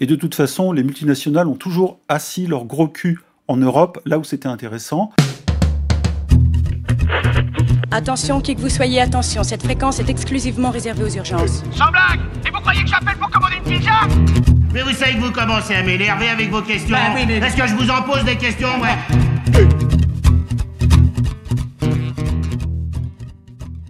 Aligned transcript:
Et 0.00 0.06
de 0.06 0.16
toute 0.16 0.34
façon, 0.34 0.72
les 0.72 0.82
multinationales 0.82 1.46
ont 1.46 1.54
toujours 1.54 2.00
assis 2.08 2.48
leur 2.48 2.64
gros 2.64 2.88
cul 2.88 3.20
en 3.46 3.56
Europe, 3.56 4.00
là 4.04 4.18
où 4.18 4.24
c'était 4.24 4.48
intéressant. 4.48 5.12
Attention, 7.92 8.40
qui 8.40 8.56
que 8.56 8.60
vous 8.60 8.68
soyez, 8.70 9.00
attention, 9.00 9.44
cette 9.44 9.62
fréquence 9.62 10.00
est 10.00 10.08
exclusivement 10.10 10.70
réservée 10.70 11.04
aux 11.04 11.14
urgences. 11.14 11.62
Sans 11.70 11.92
blague 11.92 12.18
Et 12.44 12.50
vous 12.50 12.58
croyez 12.60 12.82
que 12.82 12.88
j'appelle 12.88 13.16
pour 13.20 13.30
commander 13.30 13.54
une 13.64 13.72
pizza? 13.78 13.92
Mais 14.72 14.82
vous 14.82 14.90
savez 14.90 15.14
que 15.14 15.20
vous 15.20 15.30
commencez 15.30 15.76
à 15.76 15.84
m'énerver 15.84 16.28
avec 16.28 16.50
vos 16.50 16.62
questions. 16.62 16.96
Bah 16.96 17.12
oui, 17.14 17.20
mais- 17.28 17.36
Est-ce 17.38 17.56
que 17.56 17.68
je 17.68 17.74
vous 17.76 17.88
en 17.88 18.02
pose 18.02 18.24
des 18.24 18.34
questions, 18.34 18.70
ouais? 18.80 19.78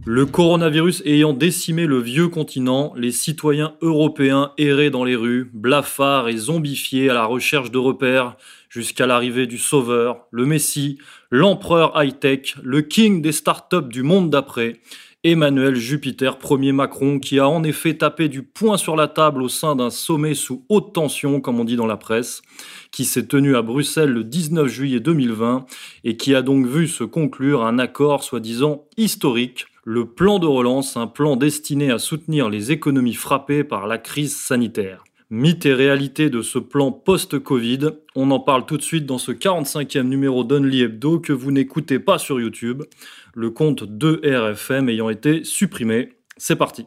Le 0.06 0.26
coronavirus 0.26 1.02
ayant 1.06 1.32
décimé 1.32 1.86
le 1.86 1.98
vieux 1.98 2.28
continent, 2.28 2.92
les 2.94 3.10
citoyens 3.10 3.74
européens 3.80 4.52
erraient 4.58 4.90
dans 4.90 5.02
les 5.02 5.16
rues, 5.16 5.50
blafards 5.54 6.28
et 6.28 6.36
zombifiés 6.36 7.08
à 7.08 7.14
la 7.14 7.24
recherche 7.24 7.70
de 7.70 7.78
repères, 7.78 8.36
jusqu'à 8.68 9.06
l'arrivée 9.06 9.46
du 9.46 9.56
sauveur, 9.56 10.26
le 10.30 10.44
messie, 10.44 10.98
l'empereur 11.30 11.92
high-tech, 11.96 12.56
le 12.62 12.82
king 12.82 13.22
des 13.22 13.32
startups 13.32 13.88
du 13.88 14.02
monde 14.02 14.28
d'après, 14.28 14.78
Emmanuel 15.26 15.74
Jupiter, 15.74 16.36
premier 16.36 16.72
Macron, 16.72 17.18
qui 17.18 17.38
a 17.38 17.48
en 17.48 17.64
effet 17.64 17.94
tapé 17.94 18.28
du 18.28 18.42
poing 18.42 18.76
sur 18.76 18.96
la 18.96 19.08
table 19.08 19.42
au 19.42 19.48
sein 19.48 19.74
d'un 19.74 19.88
sommet 19.88 20.34
sous 20.34 20.66
haute 20.68 20.92
tension, 20.92 21.40
comme 21.40 21.58
on 21.58 21.64
dit 21.64 21.76
dans 21.76 21.86
la 21.86 21.96
presse, 21.96 22.42
qui 22.90 23.06
s'est 23.06 23.26
tenu 23.26 23.56
à 23.56 23.62
Bruxelles 23.62 24.10
le 24.10 24.22
19 24.22 24.66
juillet 24.66 25.00
2020 25.00 25.64
et 26.04 26.18
qui 26.18 26.34
a 26.34 26.42
donc 26.42 26.66
vu 26.66 26.88
se 26.88 27.04
conclure 27.04 27.64
un 27.64 27.78
accord 27.78 28.22
soi-disant 28.22 28.84
historique, 28.98 29.64
le 29.84 30.06
plan 30.06 30.38
de 30.38 30.46
relance, 30.46 30.96
un 30.96 31.06
plan 31.06 31.36
destiné 31.36 31.90
à 31.90 31.98
soutenir 31.98 32.48
les 32.48 32.72
économies 32.72 33.14
frappées 33.14 33.64
par 33.64 33.86
la 33.86 33.98
crise 33.98 34.34
sanitaire. 34.34 35.04
Mythe 35.30 35.66
et 35.66 35.74
réalité 35.74 36.30
de 36.30 36.42
ce 36.42 36.58
plan 36.58 36.92
post-Covid, 36.92 37.90
on 38.14 38.30
en 38.30 38.40
parle 38.40 38.66
tout 38.66 38.76
de 38.76 38.82
suite 38.82 39.06
dans 39.06 39.18
ce 39.18 39.32
45e 39.32 40.02
numéro 40.02 40.44
d'Only 40.44 40.82
Hebdo 40.82 41.18
que 41.18 41.32
vous 41.32 41.50
n'écoutez 41.50 41.98
pas 41.98 42.18
sur 42.18 42.40
YouTube, 42.40 42.82
le 43.34 43.50
compte 43.50 43.84
de 43.84 44.20
RFM 44.24 44.88
ayant 44.88 45.10
été 45.10 45.44
supprimé. 45.44 46.14
C'est 46.36 46.56
parti. 46.56 46.86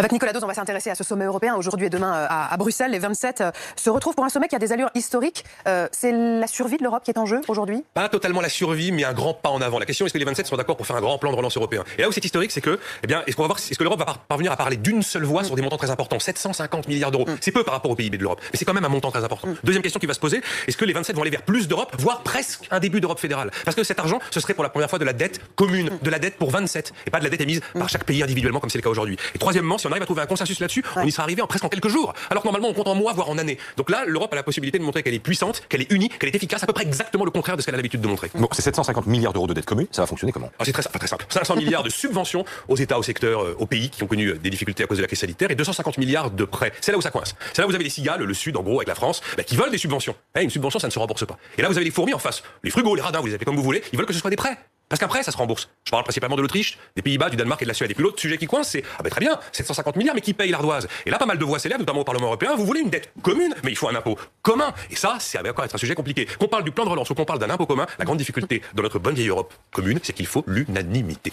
Avec 0.00 0.12
Nicolas 0.12 0.32
Dose, 0.32 0.44
on 0.44 0.46
va 0.46 0.54
s'intéresser 0.54 0.90
à 0.90 0.94
ce 0.94 1.02
sommet 1.02 1.24
européen 1.24 1.56
aujourd'hui 1.56 1.86
et 1.86 1.90
demain 1.90 2.14
euh, 2.14 2.26
à, 2.28 2.54
à 2.54 2.56
Bruxelles. 2.56 2.92
Les 2.92 3.00
27 3.00 3.40
euh, 3.40 3.50
se 3.74 3.90
retrouvent 3.90 4.14
pour 4.14 4.24
un 4.24 4.28
sommet 4.28 4.46
qui 4.46 4.54
a 4.54 4.60
des 4.60 4.70
allures 4.72 4.90
historiques. 4.94 5.44
Euh, 5.66 5.88
c'est 5.90 6.12
la 6.12 6.46
survie 6.46 6.76
de 6.76 6.84
l'Europe 6.84 7.02
qui 7.02 7.10
est 7.10 7.18
en 7.18 7.26
jeu 7.26 7.40
aujourd'hui? 7.48 7.82
Pas 7.94 8.08
totalement 8.08 8.40
la 8.40 8.48
survie, 8.48 8.92
mais 8.92 9.02
un 9.02 9.12
grand 9.12 9.34
pas 9.34 9.48
en 9.48 9.60
avant. 9.60 9.80
La 9.80 9.86
question 9.86 10.06
est-ce 10.06 10.12
que 10.12 10.18
les 10.18 10.24
27 10.24 10.46
sont 10.46 10.56
d'accord 10.56 10.76
pour 10.76 10.86
faire 10.86 10.94
un 10.94 11.00
grand 11.00 11.18
plan 11.18 11.32
de 11.32 11.36
relance 11.36 11.56
européen? 11.56 11.82
Et 11.98 12.02
là 12.02 12.08
où 12.08 12.12
c'est 12.12 12.24
historique, 12.24 12.52
c'est 12.52 12.60
que, 12.60 12.78
eh 13.02 13.06
bien, 13.08 13.24
est-ce 13.26 13.34
qu'on 13.34 13.42
va 13.42 13.48
voir, 13.48 13.58
est-ce 13.58 13.76
que 13.76 13.82
l'Europe 13.82 13.98
va 13.98 14.04
par- 14.04 14.18
parvenir 14.20 14.52
à 14.52 14.56
parler 14.56 14.76
d'une 14.76 15.02
seule 15.02 15.24
voix 15.24 15.42
sur 15.42 15.56
des 15.56 15.62
montants 15.62 15.78
très 15.78 15.90
importants? 15.90 16.20
750 16.20 16.86
milliards 16.86 17.10
d'euros. 17.10 17.26
C'est 17.40 17.50
peu 17.50 17.64
par 17.64 17.74
rapport 17.74 17.90
au 17.90 17.96
PIB 17.96 18.18
de 18.18 18.22
l'Europe, 18.22 18.40
mais 18.52 18.56
c'est 18.56 18.64
quand 18.64 18.74
même 18.74 18.84
un 18.84 18.88
montant 18.88 19.10
très 19.10 19.24
important. 19.24 19.48
Deuxième 19.64 19.82
question 19.82 19.98
qui 19.98 20.06
va 20.06 20.14
se 20.14 20.20
poser 20.20 20.42
est-ce 20.68 20.76
que 20.76 20.84
les 20.84 20.92
27 20.92 21.16
vont 21.16 21.22
aller 21.22 21.32
vers 21.32 21.42
plus 21.42 21.66
d'Europe, 21.66 21.92
voire 21.98 22.22
presque 22.22 22.68
un 22.70 22.78
début 22.78 23.00
d'Europe 23.00 23.18
fédérale? 23.18 23.50
Parce 23.64 23.74
que 23.76 23.82
cet 23.82 23.98
argent, 23.98 24.20
ce 24.30 24.38
serait 24.38 24.54
pour 24.54 24.62
la 24.62 24.70
première 24.70 24.90
fois 24.90 25.00
de 25.00 25.04
la 25.04 25.12
dette 25.12 25.40
commune, 25.56 25.90
de 26.00 26.10
la 26.10 26.20
dette 26.20 26.36
pour 26.36 26.52
27, 26.52 26.92
et 27.08 27.10
pas 27.10 27.18
de 27.18 27.24
la 27.24 27.30
dette 27.30 27.40
émise 27.40 27.62
par 27.76 27.88
chaque 27.88 28.04
pays 28.04 28.22
individuellement 28.22 28.60
comme 28.60 28.70
c'est 28.70 28.78
le 28.78 28.82
cas 28.82 28.90
aujourd'hui. 28.90 29.16
Et 29.34 29.38
troisièmement, 29.40 29.76
si 29.76 29.87
on 29.88 29.90
arrive 29.92 30.02
à 30.02 30.06
trouver 30.06 30.22
un 30.22 30.26
consensus 30.26 30.60
là-dessus, 30.60 30.84
on 30.96 31.06
y 31.06 31.12
sera 31.12 31.24
arrivé 31.24 31.42
en 31.42 31.46
presque 31.46 31.64
en 31.64 31.68
quelques 31.68 31.88
jours. 31.88 32.12
Alors 32.30 32.42
que 32.42 32.48
normalement, 32.48 32.68
on 32.68 32.74
compte 32.74 32.88
en 32.88 32.94
mois, 32.94 33.12
voire 33.12 33.30
en 33.30 33.38
années. 33.38 33.58
Donc 33.76 33.90
là, 33.90 34.04
l'Europe 34.06 34.32
a 34.32 34.36
la 34.36 34.42
possibilité 34.42 34.78
de 34.78 34.84
montrer 34.84 35.02
qu'elle 35.02 35.14
est 35.14 35.18
puissante, 35.18 35.62
qu'elle 35.68 35.82
est 35.82 35.90
unie, 35.92 36.08
qu'elle 36.08 36.28
est 36.28 36.34
efficace, 36.34 36.62
à 36.62 36.66
peu 36.66 36.72
près 36.72 36.84
exactement 36.84 37.24
le 37.24 37.30
contraire 37.30 37.56
de 37.56 37.62
ce 37.62 37.66
qu'elle 37.66 37.74
a 37.74 37.78
l'habitude 37.78 38.00
de 38.00 38.08
montrer. 38.08 38.30
Bon, 38.34 38.48
c'est 38.52 38.62
750 38.62 39.06
milliards 39.06 39.32
d'euros 39.32 39.46
de 39.46 39.54
dette 39.54 39.66
commune, 39.66 39.86
ça 39.90 40.02
va 40.02 40.06
fonctionner 40.06 40.32
comment? 40.32 40.50
Alors, 40.58 40.66
c'est 40.66 40.72
très, 40.72 40.86
enfin, 40.86 40.98
très 40.98 41.08
simple. 41.08 41.24
500 41.28 41.56
milliards 41.56 41.82
de 41.82 41.90
subventions 41.90 42.44
aux 42.68 42.76
États, 42.76 42.98
au 42.98 43.02
secteur, 43.02 43.42
euh, 43.42 43.56
aux 43.58 43.66
pays 43.66 43.90
qui 43.90 44.02
ont 44.02 44.06
connu 44.06 44.28
euh, 44.28 44.38
des 44.38 44.50
difficultés 44.50 44.84
à 44.84 44.86
cause 44.86 44.98
de 44.98 45.02
la 45.02 45.08
crise 45.08 45.20
sanitaire 45.20 45.50
et 45.50 45.54
250 45.54 45.98
milliards 45.98 46.30
de 46.30 46.44
prêts. 46.44 46.72
C'est 46.80 46.92
là 46.92 46.98
où 46.98 47.02
ça 47.02 47.10
coince. 47.10 47.34
C'est 47.52 47.62
là 47.62 47.66
où 47.66 47.70
vous 47.70 47.74
avez 47.74 47.84
les 47.84 47.90
cigales, 47.90 48.22
le 48.22 48.34
Sud, 48.34 48.56
en 48.56 48.62
gros, 48.62 48.78
avec 48.78 48.88
la 48.88 48.94
France, 48.94 49.22
bah, 49.36 49.42
qui 49.42 49.56
veulent 49.56 49.70
des 49.70 49.78
subventions. 49.78 50.14
Eh, 50.36 50.42
une 50.42 50.50
subvention, 50.50 50.78
ça 50.78 50.86
ne 50.86 50.92
se 50.92 50.98
rembourse 50.98 51.26
pas. 51.26 51.38
Et 51.56 51.62
là, 51.62 51.68
vous 51.68 51.76
avez 51.76 51.84
les 51.84 51.90
fourmis 51.90 52.14
en 52.14 52.18
face. 52.18 52.42
Les 52.62 52.70
frugaux, 52.70 52.94
les 52.94 53.02
radins, 53.02 53.20
vous 53.20 53.26
les 53.26 53.34
appelez 53.34 53.46
comme 53.46 53.56
vous 53.56 53.62
voulez, 53.62 53.82
ils 53.92 53.98
veulent 53.98 54.06
que 54.06 54.12
ce 54.12 54.20
soit 54.20 54.30
des 54.30 54.36
prêts. 54.36 54.58
Parce 54.88 55.00
qu'après, 55.00 55.22
ça 55.22 55.32
se 55.32 55.36
rembourse. 55.36 55.68
Je 55.84 55.90
parle 55.90 56.04
principalement 56.04 56.36
de 56.36 56.42
l'Autriche, 56.42 56.78
des 56.96 57.02
Pays-Bas, 57.02 57.28
du 57.30 57.36
Danemark 57.36 57.60
et 57.60 57.64
de 57.64 57.68
la 57.68 57.74
Suède. 57.74 57.90
Et 57.90 57.94
puis 57.94 58.02
l'autre 58.02 58.20
sujet 58.20 58.38
qui 58.38 58.46
coince, 58.46 58.70
c'est, 58.70 58.82
ah 58.98 59.02
ben 59.02 59.10
très 59.10 59.20
bien, 59.20 59.38
750 59.52 59.96
milliards, 59.96 60.14
mais 60.14 60.20
qui 60.20 60.32
paye 60.32 60.50
l'ardoise? 60.50 60.88
Et 61.04 61.10
là, 61.10 61.18
pas 61.18 61.26
mal 61.26 61.38
de 61.38 61.44
voix 61.44 61.58
s'élèvent, 61.58 61.78
notamment 61.78 62.00
au 62.00 62.04
Parlement 62.04 62.28
européen, 62.28 62.54
vous 62.56 62.64
voulez 62.64 62.80
une 62.80 62.90
dette 62.90 63.12
commune, 63.22 63.54
mais 63.64 63.70
il 63.70 63.76
faut 63.76 63.88
un 63.88 63.94
impôt 63.94 64.18
commun. 64.42 64.72
Et 64.90 64.96
ça, 64.96 65.18
c'est 65.20 65.38
encore 65.46 65.64
être 65.64 65.74
un 65.74 65.78
sujet 65.78 65.94
compliqué. 65.94 66.26
Qu'on 66.38 66.48
parle 66.48 66.64
du 66.64 66.70
plan 66.70 66.84
de 66.84 66.90
relance 66.90 67.10
ou 67.10 67.14
qu'on 67.14 67.24
parle 67.24 67.38
d'un 67.38 67.50
impôt 67.50 67.66
commun, 67.66 67.86
la 67.98 68.04
grande 68.04 68.18
difficulté 68.18 68.62
dans 68.74 68.82
notre 68.82 68.98
bonne 68.98 69.14
vieille 69.14 69.28
Europe 69.28 69.52
commune, 69.72 70.00
c'est 70.02 70.12
qu'il 70.12 70.26
faut 70.26 70.44
l'unanimité. 70.46 71.32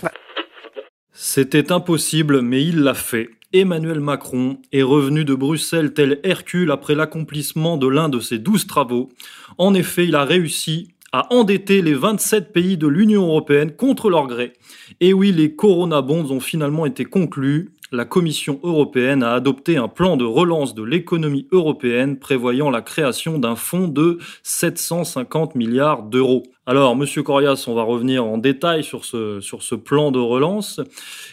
C'était 1.14 1.72
impossible, 1.72 2.42
mais 2.42 2.62
il 2.62 2.82
l'a 2.82 2.94
fait. 2.94 3.30
Emmanuel 3.54 4.02
Macron 4.02 4.60
est 4.74 4.82
revenu 4.82 5.24
de 5.24 5.34
Bruxelles 5.34 5.94
tel 5.94 6.20
Hercule 6.24 6.72
après 6.72 6.94
l'accomplissement 6.94 7.78
de 7.78 7.88
l'un 7.88 8.10
de 8.10 8.20
ses 8.20 8.38
douze 8.38 8.68
travaux. 8.68 9.10
En 9.58 9.74
effet, 9.74 10.06
il 10.06 10.16
a 10.16 10.26
réussi 10.26 10.95
à 11.16 11.34
endetter 11.34 11.82
les 11.82 11.94
27 11.94 12.52
pays 12.52 12.76
de 12.76 12.88
l'Union 12.88 13.28
européenne 13.28 13.72
contre 13.72 14.10
leur 14.10 14.28
gré. 14.28 14.52
Et 15.00 15.14
oui, 15.14 15.32
les 15.32 15.56
Corona 15.56 16.02
Bonds 16.02 16.30
ont 16.30 16.42
finalement 16.42 16.86
été 16.86 17.06
conclus. 17.06 17.72
La 17.94 18.04
Commission 18.04 18.60
européenne 18.64 19.24
a 19.24 19.32
adopté 19.32 19.78
un 19.78 19.88
plan 19.88 20.18
de 20.18 20.26
relance 20.26 20.76
de 20.76 20.84
l'économie 20.84 21.48
européenne 21.54 22.20
prévoyant 22.20 22.70
la 22.70 22.82
création 22.82 23.40
d'un 23.40 23.56
fonds 23.56 23.88
de 23.88 24.18
750 24.44 25.56
milliards 25.56 26.04
d'euros. 26.04 26.44
Alors, 26.68 26.96
Monsieur 26.96 27.22
Corias, 27.22 27.66
on 27.68 27.76
va 27.76 27.84
revenir 27.84 28.26
en 28.26 28.40
détail 28.40 28.84
sur 28.84 29.06
ce, 29.06 29.40
sur 29.40 29.62
ce 29.62 29.76
plan 29.76 30.12
de 30.12 30.18
relance. 30.18 30.82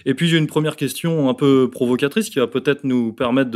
Et 0.04 0.12
puis, 0.12 0.28
j'ai 0.28 0.36
une 0.36 0.46
première 0.46 0.76
question 0.76 1.30
un 1.30 1.34
peu 1.34 1.70
provocatrice 1.70 2.28
qui 2.28 2.38
va 2.38 2.46
peut-être 2.46 2.84
nous 2.84 3.14
permettre 3.14 3.50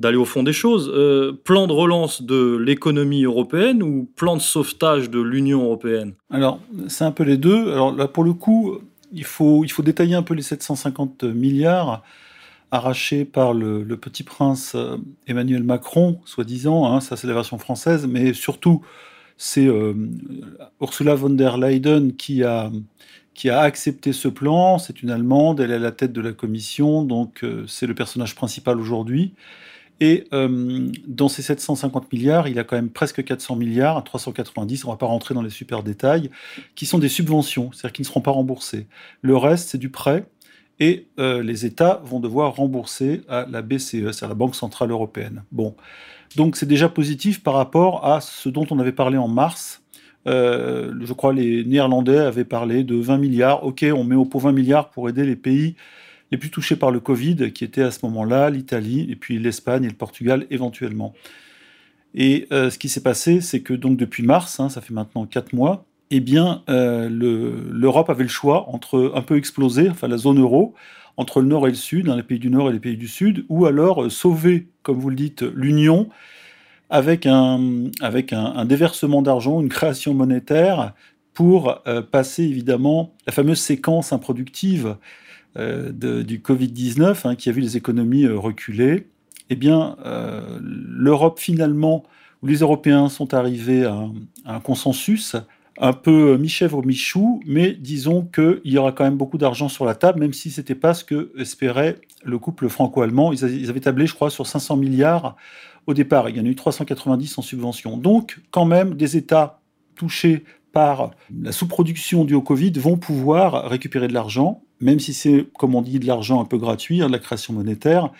d'aller 0.00 0.18
au 0.18 0.26
fond 0.26 0.42
des 0.42 0.52
choses. 0.52 0.92
Euh, 0.94 1.32
plan 1.32 1.66
de 1.66 1.72
relance 1.72 2.20
de 2.20 2.56
l'économie 2.56 3.24
européenne 3.24 3.82
ou 3.82 4.10
plan 4.16 4.36
de 4.36 4.42
sauvetage 4.42 5.08
de 5.08 5.20
l'Union 5.20 5.64
européenne? 5.64 6.12
Alors, 6.30 6.60
c'est 6.88 7.04
un 7.04 7.12
peu 7.12 7.24
les 7.24 7.38
deux. 7.38 7.72
Alors 7.72 7.96
là, 7.96 8.06
pour 8.06 8.24
le 8.24 8.34
coup, 8.34 8.78
il 9.12 9.24
faut, 9.24 9.64
il 9.64 9.70
faut 9.70 9.82
détailler 9.82 10.14
un 10.14 10.22
peu 10.22 10.34
les 10.34 10.42
750 10.42 11.24
milliards 11.24 12.02
arrachés 12.70 13.24
par 13.24 13.54
le, 13.54 13.82
le 13.82 13.96
petit 13.96 14.24
prince 14.24 14.72
euh, 14.74 14.98
Emmanuel 15.26 15.62
Macron, 15.62 16.20
soi-disant. 16.26 16.92
hein, 16.92 17.00
ça, 17.00 17.16
c'est 17.16 17.26
la 17.26 17.32
version 17.32 17.56
française. 17.56 18.06
Mais 18.06 18.34
surtout, 18.34 18.82
c'est 19.36 19.66
euh, 19.66 19.94
Ursula 20.80 21.14
von 21.14 21.30
der 21.30 21.58
Leyen 21.58 22.10
qui 22.16 22.42
a, 22.42 22.70
qui 23.34 23.50
a 23.50 23.60
accepté 23.60 24.12
ce 24.12 24.28
plan. 24.28 24.78
C'est 24.78 25.02
une 25.02 25.10
Allemande, 25.10 25.60
elle 25.60 25.70
est 25.70 25.74
à 25.74 25.78
la 25.78 25.92
tête 25.92 26.12
de 26.12 26.20
la 26.20 26.32
commission, 26.32 27.02
donc 27.02 27.44
euh, 27.44 27.64
c'est 27.66 27.86
le 27.86 27.94
personnage 27.94 28.34
principal 28.34 28.80
aujourd'hui. 28.80 29.34
Et 29.98 30.24
euh, 30.34 30.90
dans 31.06 31.28
ces 31.28 31.40
750 31.40 32.12
milliards, 32.12 32.48
il 32.48 32.56
y 32.56 32.58
a 32.58 32.64
quand 32.64 32.76
même 32.76 32.90
presque 32.90 33.24
400 33.24 33.56
milliards, 33.56 34.02
390, 34.04 34.84
on 34.84 34.88
ne 34.88 34.92
va 34.92 34.98
pas 34.98 35.06
rentrer 35.06 35.32
dans 35.34 35.40
les 35.40 35.50
super 35.50 35.82
détails, 35.82 36.30
qui 36.74 36.84
sont 36.84 36.98
des 36.98 37.08
subventions, 37.08 37.72
c'est-à-dire 37.72 37.94
qui 37.94 38.02
ne 38.02 38.06
seront 38.06 38.20
pas 38.20 38.30
remboursées. 38.30 38.88
Le 39.22 39.36
reste, 39.38 39.70
c'est 39.70 39.78
du 39.78 39.88
prêt, 39.88 40.26
et 40.80 41.06
les 41.16 41.64
États 41.64 42.02
vont 42.04 42.20
devoir 42.20 42.56
rembourser 42.56 43.22
à 43.30 43.46
la 43.50 43.62
BCE, 43.62 44.12
c'est-à-dire 44.12 44.28
la 44.28 44.34
Banque 44.34 44.54
Centrale 44.54 44.90
Européenne. 44.90 45.44
Bon, 45.50 45.74
donc 46.34 46.56
c'est 46.56 46.66
déjà 46.66 46.88
positif 46.88 47.42
par 47.42 47.54
rapport 47.54 48.04
à 48.04 48.20
ce 48.20 48.48
dont 48.48 48.66
on 48.70 48.78
avait 48.78 48.92
parlé 48.92 49.18
en 49.18 49.28
mars. 49.28 49.82
Euh, 50.26 50.92
je 51.00 51.12
crois 51.12 51.32
les 51.32 51.64
Néerlandais 51.64 52.18
avaient 52.18 52.44
parlé 52.44 52.82
de 52.82 52.96
20 52.96 53.18
milliards. 53.18 53.64
Ok, 53.64 53.84
on 53.94 54.02
met 54.02 54.16
au 54.16 54.24
pot 54.24 54.40
20 54.40 54.52
milliards 54.52 54.90
pour 54.90 55.08
aider 55.08 55.24
les 55.24 55.36
pays 55.36 55.76
les 56.32 56.38
plus 56.38 56.50
touchés 56.50 56.76
par 56.76 56.90
le 56.90 57.00
Covid, 57.00 57.52
qui 57.52 57.64
étaient 57.64 57.82
à 57.82 57.90
ce 57.90 58.00
moment-là 58.04 58.50
l'Italie, 58.50 59.06
et 59.10 59.16
puis 59.16 59.38
l'Espagne 59.38 59.84
et 59.84 59.88
le 59.88 59.94
Portugal 59.94 60.46
éventuellement. 60.50 61.14
Et 62.14 62.46
euh, 62.52 62.70
ce 62.70 62.78
qui 62.78 62.88
s'est 62.88 63.02
passé, 63.02 63.40
c'est 63.40 63.60
que 63.60 63.74
depuis 63.74 64.22
mars, 64.22 64.58
hein, 64.58 64.68
ça 64.68 64.80
fait 64.80 64.94
maintenant 64.94 65.26
quatre 65.26 65.52
mois, 65.52 65.84
eh 66.10 66.20
bien, 66.20 66.62
euh, 66.68 67.08
le- 67.08 67.68
l'Europe 67.72 68.10
avait 68.10 68.22
le 68.22 68.28
choix 68.28 68.68
entre 68.70 69.12
un 69.14 69.22
peu 69.22 69.36
exploser, 69.36 69.90
enfin 69.90 70.08
la 70.08 70.16
zone 70.18 70.40
euro, 70.40 70.74
entre 71.16 71.40
le 71.40 71.48
nord 71.48 71.66
et 71.66 71.70
le 71.70 71.76
sud, 71.76 72.08
hein, 72.08 72.16
les 72.16 72.22
pays 72.22 72.38
du 72.38 72.50
nord 72.50 72.70
et 72.70 72.72
les 72.72 72.80
pays 72.80 72.96
du 72.96 73.08
sud, 73.08 73.44
ou 73.48 73.66
alors 73.66 74.04
euh, 74.04 74.10
sauver, 74.10 74.68
comme 74.82 74.98
vous 74.98 75.10
le 75.10 75.16
dites, 75.16 75.42
l'Union 75.42 76.08
avec 76.90 77.26
un, 77.26 77.90
avec 78.00 78.32
un, 78.32 78.64
déversement 78.64 79.20
d'argent, 79.22 79.60
une 79.60 79.68
création 79.68 80.14
monétaire 80.14 80.94
pour 81.34 81.82
euh, 81.88 82.00
passer 82.02 82.44
évidemment 82.44 83.12
la 83.26 83.32
fameuse 83.32 83.58
séquence 83.60 84.12
improductive 84.12 84.96
de- 85.56 86.22
du 86.22 86.38
Covid-19 86.40 87.26
hein, 87.26 87.34
qui 87.34 87.48
a 87.48 87.52
vu 87.52 87.62
les 87.62 87.76
économies 87.78 88.26
reculer. 88.28 89.08
Eh 89.48 89.56
bien, 89.56 89.96
l'Europe 90.60 91.38
finalement, 91.38 92.04
où 92.42 92.46
les 92.46 92.58
Européens 92.58 93.08
sont 93.08 93.32
arrivés 93.32 93.84
à 93.86 94.04
un 94.44 94.60
consensus, 94.60 95.34
un 95.78 95.92
peu 95.92 96.32
euh, 96.32 96.38
mi-chèvre, 96.38 96.84
mi-chou, 96.84 97.40
mais 97.46 97.72
disons 97.72 98.22
qu'il 98.22 98.60
y 98.64 98.78
aura 98.78 98.92
quand 98.92 99.04
même 99.04 99.16
beaucoup 99.16 99.38
d'argent 99.38 99.68
sur 99.68 99.84
la 99.84 99.94
table, 99.94 100.20
même 100.20 100.32
si 100.32 100.50
ce 100.50 100.60
n'était 100.60 100.74
pas 100.74 100.94
ce 100.94 101.04
que 101.04 101.32
espérait 101.38 101.96
le 102.24 102.38
couple 102.38 102.68
franco-allemand. 102.68 103.32
Ils, 103.32 103.68
avaient 103.68 103.80
tablé, 103.80 104.06
je 104.06 104.14
crois, 104.14 104.30
sur 104.30 104.46
500 104.46 104.76
milliards 104.76 105.36
au 105.86 105.94
départ. 105.94 106.28
Il 106.28 106.36
y 106.36 106.40
en 106.40 106.44
a 106.44 106.48
eu 106.48 106.54
390 106.54 107.38
en 107.38 107.42
subvention. 107.42 107.96
Donc, 107.96 108.40
quand 108.50 108.64
même, 108.64 108.94
des 108.94 109.16
États 109.16 109.60
touchés 109.94 110.44
par 110.76 111.12
la 111.42 111.52
sous-production 111.52 112.26
due 112.26 112.34
au 112.34 112.42
Covid, 112.42 112.72
vont 112.72 112.98
pouvoir 112.98 113.70
récupérer 113.70 114.08
de 114.08 114.12
l'argent, 114.12 114.60
même 114.80 115.00
si 115.00 115.14
c'est, 115.14 115.46
comme 115.58 115.74
on 115.74 115.80
dit, 115.80 115.98
de 115.98 116.06
l'argent 116.06 116.38
un 116.38 116.44
peu 116.44 116.58
gratuit, 116.58 117.00
hein, 117.00 117.06
de 117.06 117.12
la 117.12 117.18
création 117.18 117.54
monétaire. 117.54 118.10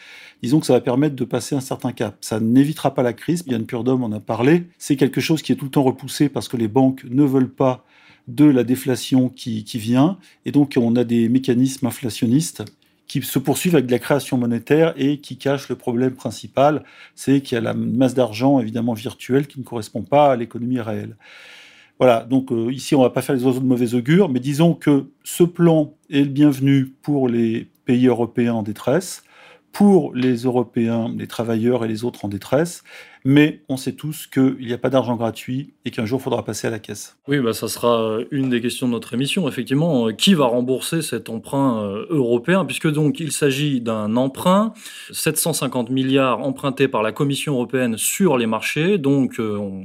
Disons 0.43 0.59
que 0.61 0.65
ça 0.65 0.73
va 0.73 0.81
permettre 0.81 1.15
de 1.15 1.25
passer 1.27 1.55
un 1.55 1.61
certain 1.61 1.93
cap. 1.93 2.17
Ça 2.23 2.41
n'évitera 2.41 2.95
pas 2.95 3.03
la 3.03 3.13
crise. 3.13 3.45
Yann 3.47 3.67
Purdom 3.67 4.03
en 4.03 4.11
a 4.11 4.21
parlé. 4.21 4.69
C'est 4.79 4.97
quelque 4.97 5.21
chose 5.21 5.43
qui 5.43 5.53
est 5.53 5.57
tout 5.57 5.67
le 5.67 5.71
temps 5.71 5.83
repoussé 5.83 6.31
parce 6.31 6.49
que 6.49 6.57
les 6.57 6.67
banques 6.67 7.05
ne 7.11 7.25
veulent 7.25 7.53
pas 7.53 7.85
de 8.27 8.47
la 8.47 8.65
déflation 8.65 9.29
qui, 9.29 9.63
qui 9.65 9.79
vient. 9.79 10.17
Et 10.47 10.51
donc, 10.51 10.79
on 10.81 10.97
a 10.97 11.05
des 11.05 11.29
mécanismes 11.29 11.87
inflationnistes 11.87 12.65
qui 13.07 13.21
se 13.21 13.39
poursuivent 13.39 13.75
avec 13.75 13.87
de 13.87 13.93
la 13.93 13.99
création 13.99 14.39
monétaire 14.39 14.95
et 14.97 15.19
qui 15.19 15.37
cachent 15.37 15.69
le 15.69 15.77
problème 15.77 16.15
principal, 16.15 16.85
c'est 17.15 17.43
qu'il 17.43 17.57
y 17.57 17.59
a 17.59 17.61
la 17.61 17.75
masse 17.75 18.15
d'argent 18.15 18.61
évidemment 18.61 18.95
virtuelle 18.95 19.47
qui 19.47 19.61
ne 19.61 19.65
correspond 19.65 20.03
pas 20.03 20.33
à 20.33 20.37
l'économie 20.37 20.81
réelle. 20.81 21.17
Voilà, 21.99 22.25
donc 22.25 22.53
euh, 22.53 22.71
ici 22.73 22.95
on 22.95 22.99
ne 22.99 23.05
va 23.05 23.11
pas 23.11 23.23
faire 23.23 23.35
les 23.35 23.45
oiseaux 23.45 23.61
de 23.61 23.65
mauvais 23.65 23.95
augure, 23.95 24.29
mais 24.29 24.41
disons 24.41 24.75
que 24.75 25.07
ce 25.25 25.45
plan 25.45 25.95
est 26.11 26.21
le 26.21 26.29
bienvenu 26.29 26.87
pour 27.03 27.29
les 27.29 27.69
pays 27.87 28.07
européens 28.07 28.55
en 28.55 28.63
détresse, 28.63 29.23
pour 29.73 30.15
les 30.15 30.37
Européens, 30.43 31.13
les 31.17 31.27
travailleurs 31.27 31.85
et 31.85 31.89
les 31.89 32.05
autres 32.05 32.25
en 32.25 32.29
détresse, 32.29 32.83
mais 33.27 33.65
on 33.69 33.77
sait 33.77 33.95
tous 33.95 34.29
qu'il 34.29 34.57
n'y 34.61 34.73
a 34.73 34.79
pas 34.79 34.89
d'argent 34.89 35.17
gratuit 35.17 35.75
et 35.85 35.91
qu'un 35.91 36.07
jour 36.07 36.21
il 36.21 36.23
faudra 36.23 36.45
passer 36.45 36.69
à 36.69 36.71
la 36.71 36.79
caisse. 36.79 37.17
Oui, 37.27 37.41
bah, 37.41 37.53
ça 37.55 37.67
sera 37.67 38.01
euh, 38.01 38.25
une 38.31 38.51
des 38.51 38.61
questions 38.61 38.87
de 38.87 38.93
notre 38.93 39.15
émission. 39.15 39.49
Effectivement, 39.49 40.07
euh, 40.07 40.13
qui 40.13 40.35
va 40.35 40.47
rembourser 40.47 41.03
cet 41.03 41.29
emprunt 41.29 41.83
euh, 41.83 42.07
européen? 42.09 42.65
Puisque 42.65 42.89
donc 42.89 43.19
il 43.19 43.33
s'agit 43.33 43.81
d'un 43.81 44.15
emprunt, 44.15 44.75
750 45.11 45.91
milliards 45.91 46.41
empruntés 46.41 46.87
par 46.87 47.03
la 47.03 47.11
Commission 47.11 47.55
européenne 47.55 47.97
sur 47.97 48.39
les 48.39 48.47
marchés. 48.47 48.97
Donc 48.97 49.41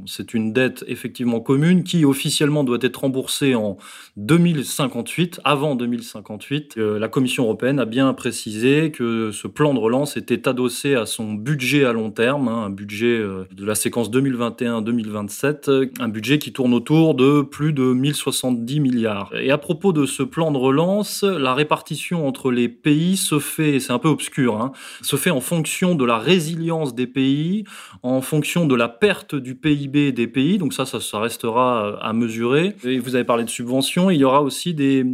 c'est 0.06 0.34
une 0.34 0.52
dette 0.52 0.84
effectivement 0.86 1.40
commune 1.40 1.82
qui 1.82 2.04
officiellement 2.04 2.62
doit 2.62 2.78
être 2.80 2.98
remboursée 2.98 3.56
en 3.56 3.76
2058, 4.18 5.40
avant 5.42 5.74
2058. 5.74 6.76
la 6.76 7.08
Commission 7.08 7.44
européenne 7.44 7.80
a 7.80 7.86
bien 7.86 8.14
précisé 8.14 8.92
que 8.92 9.32
ce 9.32 9.48
plan 9.48 9.74
de 9.74 9.80
relance 9.80 10.16
était 10.16 10.46
adossé 10.46 10.94
à 10.94 11.06
son 11.06 11.32
budget 11.32 11.84
à 11.84 11.92
long 11.92 12.12
terme, 12.12 12.46
hein, 12.46 12.66
un 12.66 12.70
budget 12.70 13.20
de 13.50 13.64
la 13.64 13.74
séquence 13.74 14.10
2021-2027, 14.10 15.90
un 16.00 16.08
budget 16.08 16.38
qui 16.38 16.52
tourne 16.52 16.74
autour 16.74 17.14
de 17.14 17.42
plus 17.42 17.72
de 17.72 17.82
1070 17.82 18.80
milliards. 18.80 19.32
Et 19.38 19.50
à 19.50 19.58
propos 19.58 19.92
de 19.92 20.06
ce 20.06 20.22
plan 20.22 20.50
de 20.50 20.58
relance, 20.58 21.22
la 21.22 21.54
répartition 21.54 22.26
entre 22.26 22.50
les 22.50 22.68
pays 22.68 23.16
se 23.16 23.38
fait, 23.38 23.80
c'est 23.80 23.92
un 23.92 23.98
peu 23.98 24.08
obscur, 24.08 24.60
hein, 24.60 24.72
se 25.02 25.16
fait 25.16 25.30
en 25.30 25.40
fonction 25.40 25.94
de 25.94 26.04
la 26.04 26.18
résilience 26.18 26.94
des 26.94 27.06
pays, 27.06 27.64
en 28.02 28.20
fonction 28.20 28.66
de 28.66 28.74
la 28.74 28.88
perte 28.88 29.34
du 29.34 29.54
PIB 29.54 30.12
des 30.12 30.26
pays, 30.26 30.58
donc 30.58 30.72
ça, 30.72 30.86
ça, 30.86 31.20
restera 31.20 31.98
à 32.00 32.12
mesurer. 32.12 32.74
Et 32.84 32.98
vous 32.98 33.14
avez 33.14 33.24
parlé 33.24 33.44
de 33.44 33.50
subventions, 33.50 34.10
il 34.10 34.18
y 34.18 34.24
aura 34.24 34.42
aussi 34.42 34.74
des, 34.74 35.04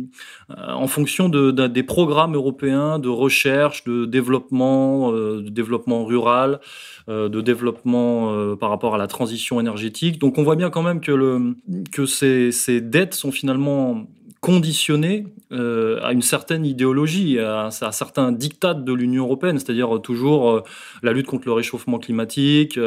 euh, 0.50 0.72
en 0.72 0.86
fonction 0.86 1.28
de, 1.28 1.50
des 1.66 1.82
programmes 1.82 2.34
européens 2.34 2.98
de 2.98 3.08
recherche, 3.08 3.84
de 3.84 4.06
développement, 4.06 5.12
euh, 5.12 5.42
de 5.42 5.50
développement 5.50 6.04
rural, 6.04 6.60
euh, 7.08 7.28
de 7.28 7.40
développement 7.40 7.97
euh, 7.98 8.56
par 8.56 8.70
rapport 8.70 8.94
à 8.94 8.98
la 8.98 9.06
transition 9.06 9.60
énergétique. 9.60 10.18
Donc 10.18 10.38
on 10.38 10.42
voit 10.42 10.56
bien 10.56 10.70
quand 10.70 10.82
même 10.82 11.00
que, 11.00 12.06
ces, 12.06 12.80
dettes 12.80 13.14
sont 13.14 13.32
finalement 13.32 14.06
conditionnées 14.40 15.26
euh, 15.50 15.98
à 16.02 16.12
une 16.12 16.22
certaine 16.22 16.64
idéologie, 16.64 17.38
à, 17.38 17.70
certains 17.70 18.30
dictats 18.30 18.74
de 18.74 18.92
l'Union 18.92 19.24
européenne, 19.24 19.58
c'est-à-dire 19.58 20.00
toujours 20.00 20.62
la 21.02 21.12
lutte 21.12 21.26
contre 21.26 21.46
le 21.46 21.52
réchauffement 21.52 21.98
climatique. 21.98 22.78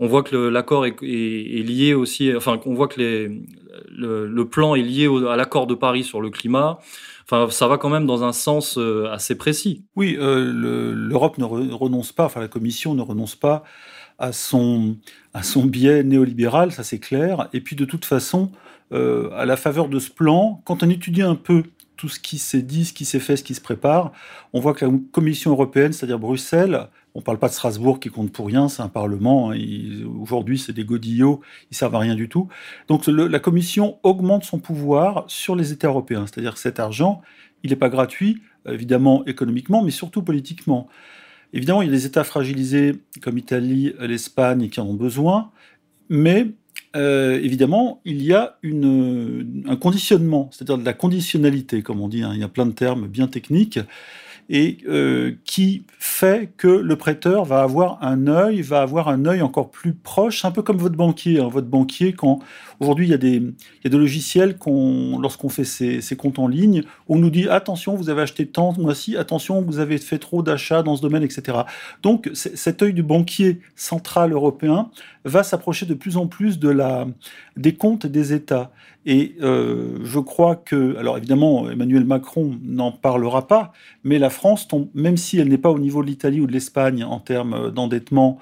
on 0.00 0.06
voit 0.06 0.22
que 0.22 0.36
l'accord 0.36 0.86
est, 0.86 1.02
lié 1.02 1.94
aussi, 1.94 2.34
enfin, 2.34 2.58
on 2.64 2.74
voit 2.74 2.88
que 2.88 3.00
le, 3.90 4.44
plan 4.44 4.74
est 4.74 4.82
lié 4.82 5.08
à 5.28 5.36
l'accord 5.36 5.66
de 5.66 5.74
Paris 5.74 6.04
sur 6.04 6.20
le 6.20 6.30
climat. 6.30 6.78
Enfin, 7.30 7.50
ça 7.50 7.68
va 7.68 7.76
quand 7.76 7.90
même 7.90 8.06
dans 8.06 8.24
un 8.24 8.32
sens 8.32 8.78
euh, 8.78 9.10
assez 9.12 9.36
précis. 9.36 9.84
Oui, 9.96 10.16
euh, 10.18 10.50
l'Europe 10.94 11.36
ne 11.36 11.44
renonce 11.44 12.10
pas, 12.10 12.24
enfin 12.24 12.40
la 12.40 12.48
Commission 12.48 12.94
ne 12.94 13.02
renonce 13.02 13.36
pas 13.36 13.64
à 14.18 14.32
son, 14.32 14.96
biais 15.64 16.02
néolibéral, 16.02 16.72
ça 16.72 16.82
c'est 16.82 16.98
clair. 16.98 17.48
Et 17.52 17.60
puis 17.60 17.76
de 17.76 17.84
toute 17.84 18.04
façon, 18.04 18.50
euh, 18.92 19.30
à 19.32 19.46
la 19.46 19.56
faveur 19.56 19.88
de 19.88 19.98
ce 19.98 20.10
plan, 20.10 20.60
quand 20.64 20.82
on 20.82 20.90
étudie 20.90 21.22
un 21.22 21.36
peu 21.36 21.64
tout 21.96 22.08
ce 22.08 22.20
qui 22.20 22.38
s'est 22.38 22.62
dit, 22.62 22.84
ce 22.84 22.92
qui 22.92 23.04
s'est 23.04 23.20
fait, 23.20 23.36
ce 23.36 23.42
qui 23.42 23.54
se 23.54 23.60
prépare, 23.60 24.12
on 24.52 24.60
voit 24.60 24.72
que 24.72 24.84
la 24.84 24.92
Commission 25.12 25.50
européenne, 25.50 25.92
c'est-à-dire 25.92 26.18
Bruxelles, 26.18 26.88
on 27.14 27.20
ne 27.20 27.24
parle 27.24 27.38
pas 27.38 27.48
de 27.48 27.52
Strasbourg 27.52 27.98
qui 27.98 28.10
compte 28.10 28.30
pour 28.32 28.46
rien, 28.46 28.68
c'est 28.68 28.82
un 28.82 28.88
parlement. 28.88 29.50
Hein, 29.50 29.58
aujourd'hui, 30.20 30.58
c'est 30.58 30.72
des 30.72 30.84
godillots, 30.84 31.40
ils 31.70 31.76
servent 31.76 31.96
à 31.96 31.98
rien 31.98 32.14
du 32.14 32.28
tout. 32.28 32.48
Donc 32.86 33.06
la 33.08 33.40
Commission 33.40 33.98
augmente 34.04 34.44
son 34.44 34.60
pouvoir 34.60 35.24
sur 35.26 35.56
les 35.56 35.72
États 35.72 35.88
européens. 35.88 36.26
C'est-à-dire 36.26 36.56
cet 36.56 36.78
argent, 36.78 37.20
il 37.64 37.70
n'est 37.70 37.76
pas 37.76 37.88
gratuit, 37.88 38.40
évidemment 38.68 39.24
économiquement, 39.26 39.82
mais 39.82 39.90
surtout 39.90 40.22
politiquement. 40.22 40.88
Évidemment, 41.52 41.82
il 41.82 41.86
y 41.86 41.88
a 41.88 41.92
des 41.92 42.06
États 42.06 42.24
fragilisés 42.24 42.96
comme 43.22 43.36
l'Italie, 43.36 43.94
l'Espagne 44.00 44.68
qui 44.68 44.80
en 44.80 44.86
ont 44.86 44.94
besoin, 44.94 45.50
mais 46.08 46.48
euh, 46.96 47.38
évidemment, 47.42 48.00
il 48.04 48.22
y 48.22 48.32
a 48.32 48.58
un 48.64 49.76
conditionnement, 49.76 50.50
c'est-à-dire 50.52 50.78
de 50.78 50.84
la 50.84 50.94
conditionnalité, 50.94 51.82
comme 51.82 52.00
on 52.00 52.08
dit. 52.08 52.22
Hein. 52.22 52.32
il 52.34 52.40
y 52.40 52.44
a 52.44 52.48
plein 52.48 52.66
de 52.66 52.72
termes 52.72 53.06
bien 53.06 53.28
techniques 53.28 53.78
et 54.48 54.78
euh, 54.88 55.32
qui 55.44 55.84
fait 55.98 56.52
que 56.56 56.68
le 56.68 56.96
prêteur 56.96 57.44
va 57.44 57.60
avoir 57.60 57.98
un 58.02 58.28
œil, 58.28 58.62
va 58.62 58.80
avoir 58.80 59.08
un 59.08 59.26
œil 59.26 59.42
encore 59.42 59.70
plus 59.70 59.92
proche, 59.92 60.44
un 60.44 60.50
peu 60.50 60.62
comme 60.62 60.78
votre 60.78 60.96
banquier. 60.96 61.40
Hein. 61.40 61.48
Votre 61.48 61.66
banquier, 61.66 62.14
quand 62.14 62.38
aujourd'hui 62.80 63.06
il 63.06 63.10
y 63.10 63.14
a 63.14 63.18
des, 63.18 63.34
il 63.34 63.54
y 63.84 63.86
a 63.86 63.90
des 63.90 63.98
logiciels 63.98 64.56
qu'on, 64.56 65.18
lorsqu'on 65.18 65.50
fait 65.50 65.64
ses, 65.64 66.16
comptes 66.16 66.38
en 66.38 66.48
ligne, 66.48 66.82
on 67.08 67.18
nous 67.18 67.30
dit 67.30 67.48
attention, 67.48 67.94
vous 67.94 68.08
avez 68.08 68.22
acheté 68.22 68.46
tant 68.46 68.74
ce 68.74 68.80
mois-ci, 68.80 69.16
attention, 69.16 69.60
vous 69.60 69.80
avez 69.80 69.98
fait 69.98 70.18
trop 70.18 70.42
d'achats 70.42 70.82
dans 70.82 70.96
ce 70.96 71.02
domaine, 71.02 71.22
etc. 71.22 71.58
Donc 72.02 72.30
cet 72.32 72.82
œil 72.82 72.94
du 72.94 73.02
banquier 73.02 73.60
central 73.76 74.32
européen 74.32 74.90
va 75.28 75.42
s'approcher 75.42 75.86
de 75.86 75.94
plus 75.94 76.16
en 76.16 76.26
plus 76.26 76.58
de 76.58 76.68
la, 76.68 77.06
des 77.56 77.74
comptes 77.74 78.06
des 78.06 78.32
États. 78.32 78.70
Et 79.06 79.36
euh, 79.40 79.98
je 80.02 80.18
crois 80.18 80.56
que, 80.56 80.96
alors 80.96 81.16
évidemment, 81.16 81.70
Emmanuel 81.70 82.04
Macron 82.04 82.58
n'en 82.62 82.92
parlera 82.92 83.46
pas, 83.46 83.72
mais 84.04 84.18
la 84.18 84.30
France, 84.30 84.68
tombe, 84.68 84.88
même 84.94 85.16
si 85.16 85.38
elle 85.38 85.48
n'est 85.48 85.58
pas 85.58 85.70
au 85.70 85.78
niveau 85.78 86.02
de 86.02 86.08
l'Italie 86.08 86.40
ou 86.40 86.46
de 86.46 86.52
l'Espagne 86.52 87.04
en 87.04 87.20
termes 87.20 87.70
d'endettement 87.70 88.38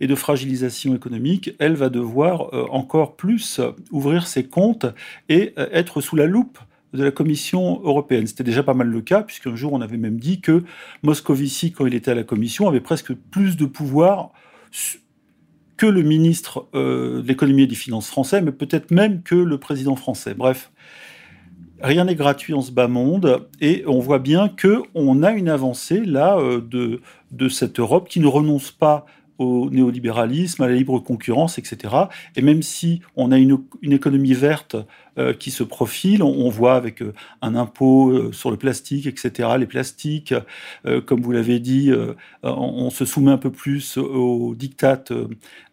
et 0.00 0.06
de 0.06 0.14
fragilisation 0.14 0.94
économique, 0.94 1.54
elle 1.58 1.74
va 1.74 1.88
devoir 1.88 2.54
euh, 2.54 2.66
encore 2.70 3.16
plus 3.16 3.60
ouvrir 3.90 4.26
ses 4.26 4.44
comptes 4.44 4.86
et 5.28 5.52
euh, 5.58 5.68
être 5.72 6.00
sous 6.00 6.16
la 6.16 6.26
loupe 6.26 6.58
de 6.94 7.04
la 7.04 7.10
Commission 7.10 7.80
européenne. 7.84 8.26
C'était 8.26 8.44
déjà 8.44 8.62
pas 8.62 8.74
mal 8.74 8.88
le 8.88 9.00
cas, 9.02 9.22
puisqu'un 9.22 9.54
jour 9.56 9.72
on 9.72 9.80
avait 9.80 9.98
même 9.98 10.18
dit 10.18 10.40
que 10.40 10.64
Moscovici, 11.02 11.72
quand 11.72 11.86
il 11.86 11.94
était 11.94 12.10
à 12.10 12.14
la 12.14 12.24
Commission, 12.24 12.68
avait 12.68 12.80
presque 12.80 13.12
plus 13.12 13.56
de 13.56 13.66
pouvoir 13.66 14.32
que 15.78 15.86
le 15.86 16.02
ministre 16.02 16.66
euh, 16.74 17.22
de 17.22 17.28
l'économie 17.28 17.62
et 17.62 17.66
des 17.66 17.74
finances 17.74 18.10
français, 18.10 18.42
mais 18.42 18.52
peut-être 18.52 18.90
même 18.90 19.22
que 19.22 19.36
le 19.36 19.58
président 19.58 19.96
français. 19.96 20.34
Bref, 20.34 20.70
rien 21.80 22.04
n'est 22.04 22.16
gratuit 22.16 22.52
en 22.52 22.60
ce 22.60 22.72
bas 22.72 22.88
monde, 22.88 23.48
et 23.60 23.84
on 23.86 24.00
voit 24.00 24.18
bien 24.18 24.48
que 24.48 24.82
on 24.94 25.22
a 25.22 25.30
une 25.30 25.48
avancée 25.48 26.04
là 26.04 26.36
euh, 26.36 26.60
de, 26.60 27.00
de 27.30 27.48
cette 27.48 27.80
Europe 27.80 28.08
qui 28.08 28.20
ne 28.20 28.26
renonce 28.26 28.72
pas 28.72 29.06
au 29.38 29.70
néolibéralisme, 29.70 30.62
à 30.62 30.68
la 30.68 30.74
libre 30.74 30.98
concurrence, 30.98 31.58
etc. 31.58 31.94
Et 32.36 32.42
même 32.42 32.62
si 32.62 33.00
on 33.16 33.30
a 33.30 33.38
une, 33.38 33.58
une 33.82 33.92
économie 33.92 34.34
verte 34.34 34.76
euh, 35.16 35.32
qui 35.32 35.50
se 35.50 35.62
profile, 35.62 36.22
on, 36.22 36.48
voit 36.48 36.74
avec 36.74 37.02
euh, 37.02 37.12
un 37.40 37.54
impôt 37.54 38.10
euh, 38.10 38.32
sur 38.32 38.50
le 38.50 38.56
plastique, 38.56 39.06
etc., 39.06 39.50
les 39.58 39.66
plastiques, 39.66 40.34
comme 41.06 41.20
vous 41.20 41.32
l'avez 41.32 41.60
dit, 41.60 41.92
on, 42.42 42.90
se 42.90 43.04
soumet 43.04 43.30
un 43.30 43.38
peu 43.38 43.50
plus 43.50 43.96
aux 43.96 44.54
dictats 44.54 45.02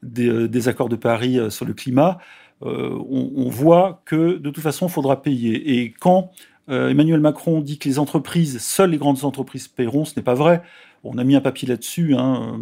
des, 0.03 0.67
accords 0.67 0.89
de 0.89 0.95
Paris 0.95 1.39
sur 1.49 1.65
le 1.65 1.73
climat, 1.73 2.17
on, 2.61 3.31
on, 3.35 3.49
voit 3.49 4.01
que 4.05 4.37
de 4.37 4.49
toute 4.49 4.63
façon, 4.63 4.87
il 4.87 4.91
faudra 4.91 5.21
payer. 5.21 5.79
Et 5.79 5.93
quand 5.99 6.31
Emmanuel 6.67 7.19
Macron 7.19 7.61
dit 7.61 7.77
que 7.77 7.87
les 7.87 7.99
entreprises, 7.99 8.59
seules 8.59 8.91
les 8.91 8.97
grandes 8.97 9.23
entreprises 9.23 9.67
paieront, 9.67 10.05
ce 10.05 10.13
n'est 10.17 10.23
pas 10.23 10.33
vrai. 10.33 10.61
On 11.03 11.17
a 11.17 11.23
mis 11.23 11.35
un 11.35 11.41
papier 11.41 11.67
là-dessus. 11.67 12.15
Hein, 12.15 12.59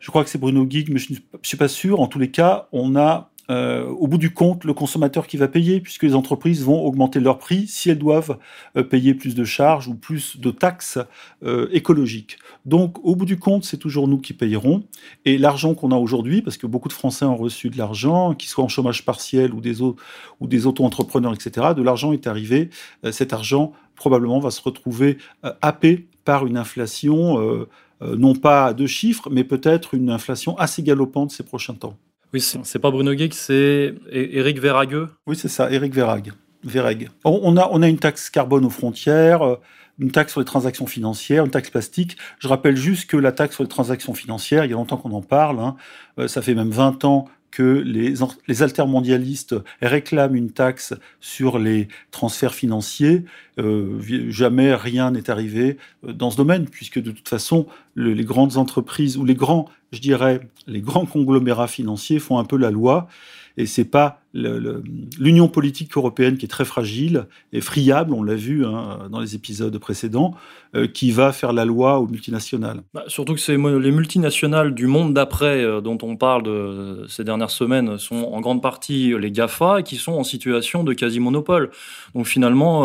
je 0.00 0.10
crois 0.10 0.24
que 0.24 0.30
c'est 0.30 0.38
Bruno 0.38 0.64
Guig, 0.64 0.90
mais 0.90 0.98
je 0.98 1.12
ne 1.12 1.18
suis 1.42 1.56
pas 1.56 1.68
sûr. 1.68 2.00
En 2.00 2.06
tous 2.06 2.18
les 2.18 2.30
cas, 2.30 2.68
on 2.72 2.96
a 2.96 3.30
euh, 3.50 3.86
au 3.86 4.06
bout 4.06 4.18
du 4.18 4.34
compte 4.34 4.64
le 4.64 4.74
consommateur 4.74 5.26
qui 5.26 5.38
va 5.38 5.48
payer, 5.48 5.80
puisque 5.80 6.02
les 6.02 6.14
entreprises 6.14 6.62
vont 6.62 6.84
augmenter 6.84 7.18
leur 7.18 7.38
prix 7.38 7.66
si 7.66 7.88
elles 7.88 7.98
doivent 7.98 8.36
euh, 8.76 8.82
payer 8.82 9.14
plus 9.14 9.34
de 9.34 9.44
charges 9.44 9.88
ou 9.88 9.94
plus 9.94 10.38
de 10.38 10.50
taxes 10.50 10.98
euh, 11.42 11.66
écologiques. 11.72 12.38
Donc, 12.66 13.02
au 13.02 13.16
bout 13.16 13.24
du 13.24 13.38
compte, 13.38 13.64
c'est 13.64 13.78
toujours 13.78 14.06
nous 14.06 14.18
qui 14.18 14.34
payerons. 14.34 14.84
Et 15.24 15.38
l'argent 15.38 15.74
qu'on 15.74 15.92
a 15.92 15.96
aujourd'hui, 15.96 16.42
parce 16.42 16.58
que 16.58 16.66
beaucoup 16.66 16.88
de 16.88 16.92
Français 16.92 17.24
ont 17.24 17.36
reçu 17.36 17.70
de 17.70 17.78
l'argent, 17.78 18.34
qu'ils 18.34 18.50
soient 18.50 18.64
en 18.64 18.68
chômage 18.68 19.06
partiel 19.06 19.54
ou 19.54 19.62
des, 19.62 19.80
ou 19.80 19.96
des 20.42 20.66
auto-entrepreneurs, 20.66 21.32
etc., 21.32 21.68
de 21.74 21.82
l'argent 21.82 22.12
est 22.12 22.26
arrivé. 22.26 22.68
Cet 23.10 23.32
argent, 23.32 23.72
probablement, 23.94 24.40
va 24.40 24.50
se 24.50 24.60
retrouver 24.60 25.16
happé 25.62 26.06
par 26.24 26.46
une 26.46 26.58
inflation 26.58 27.66
non 28.00 28.34
pas 28.34 28.72
deux 28.74 28.86
chiffres, 28.86 29.28
mais 29.30 29.44
peut-être 29.44 29.94
une 29.94 30.10
inflation 30.10 30.56
assez 30.58 30.82
galopante 30.82 31.30
ces 31.30 31.42
prochains 31.42 31.74
temps. 31.74 31.96
Oui, 32.32 32.40
c'est 32.40 32.78
pas 32.78 32.90
Bruno 32.90 33.14
Guix, 33.14 33.30
c'est 33.32 33.94
Éric 34.10 34.60
Verragueux. 34.60 35.08
Oui, 35.26 35.34
c'est 35.34 35.48
ça, 35.48 35.70
Éric 35.70 35.94
Verrague. 35.94 36.32
Verreg. 36.64 37.10
On 37.24 37.56
a, 37.56 37.68
on 37.70 37.82
a 37.82 37.88
une 37.88 37.98
taxe 37.98 38.30
carbone 38.30 38.64
aux 38.64 38.70
frontières, 38.70 39.42
euh, 39.42 39.56
une 39.98 40.10
taxe 40.10 40.32
sur 40.32 40.40
les 40.40 40.46
transactions 40.46 40.86
financières, 40.86 41.44
une 41.44 41.50
taxe 41.50 41.70
plastique. 41.70 42.16
Je 42.38 42.48
rappelle 42.48 42.76
juste 42.76 43.08
que 43.08 43.16
la 43.16 43.32
taxe 43.32 43.54
sur 43.54 43.64
les 43.64 43.68
transactions 43.68 44.14
financières, 44.14 44.64
il 44.64 44.70
y 44.70 44.74
a 44.74 44.76
longtemps 44.76 44.96
qu'on 44.96 45.12
en 45.12 45.22
parle, 45.22 45.60
hein, 45.60 45.76
euh, 46.18 46.28
ça 46.28 46.42
fait 46.42 46.54
même 46.54 46.70
20 46.70 47.04
ans 47.04 47.26
que 47.50 47.62
les, 47.62 48.14
les 48.46 48.62
altermondialistes 48.62 49.54
réclament 49.80 50.36
une 50.36 50.50
taxe 50.50 50.94
sur 51.20 51.58
les 51.58 51.88
transferts 52.10 52.54
financiers. 52.54 53.24
Euh, 53.58 53.98
jamais 54.30 54.74
rien 54.74 55.10
n'est 55.10 55.30
arrivé 55.30 55.78
euh, 56.06 56.12
dans 56.12 56.30
ce 56.30 56.36
domaine, 56.36 56.66
puisque 56.66 57.00
de 57.00 57.10
toute 57.10 57.28
façon, 57.28 57.66
les 57.96 58.24
grandes 58.24 58.56
entreprises 58.56 59.16
ou 59.16 59.24
les 59.24 59.34
grands, 59.34 59.68
je 59.92 60.00
dirais, 60.00 60.40
les 60.66 60.80
grands 60.80 61.06
conglomérats 61.06 61.66
financiers 61.66 62.20
font 62.20 62.38
un 62.38 62.44
peu 62.44 62.56
la 62.56 62.70
loi 62.70 63.08
et 63.56 63.66
c'est 63.66 63.84
pas 63.84 64.20
l'union 64.34 65.48
politique 65.48 65.96
européenne 65.96 66.36
qui 66.36 66.44
est 66.44 66.48
très 66.48 66.66
fragile 66.66 67.26
et 67.52 67.60
friable, 67.60 68.12
on 68.12 68.22
l'a 68.22 68.36
vu 68.36 68.64
hein, 68.64 69.08
dans 69.10 69.18
les 69.18 69.34
épisodes 69.34 69.76
précédents, 69.78 70.34
euh, 70.76 70.86
qui 70.86 71.10
va 71.10 71.32
faire 71.32 71.52
la 71.52 71.64
loi 71.64 71.98
aux 71.98 72.06
multinationales. 72.06 72.82
Bah, 72.94 73.02
surtout 73.08 73.34
que 73.34 73.40
c'est 73.40 73.56
les 73.56 73.90
multinationales 73.90 74.74
du 74.74 74.86
monde 74.86 75.12
d'après 75.12 75.82
dont 75.82 75.98
on 76.02 76.16
parle 76.16 77.06
ces 77.08 77.24
dernières 77.24 77.50
semaines 77.50 77.98
sont 77.98 78.30
en 78.32 78.40
grande 78.40 78.62
partie 78.62 79.12
les 79.18 79.32
GAFA 79.32 79.82
qui 79.82 79.96
sont 79.96 80.12
en 80.12 80.24
situation 80.24 80.84
de 80.84 80.92
quasi-monopole. 80.92 81.70
Donc 82.14 82.26
finalement, 82.26 82.84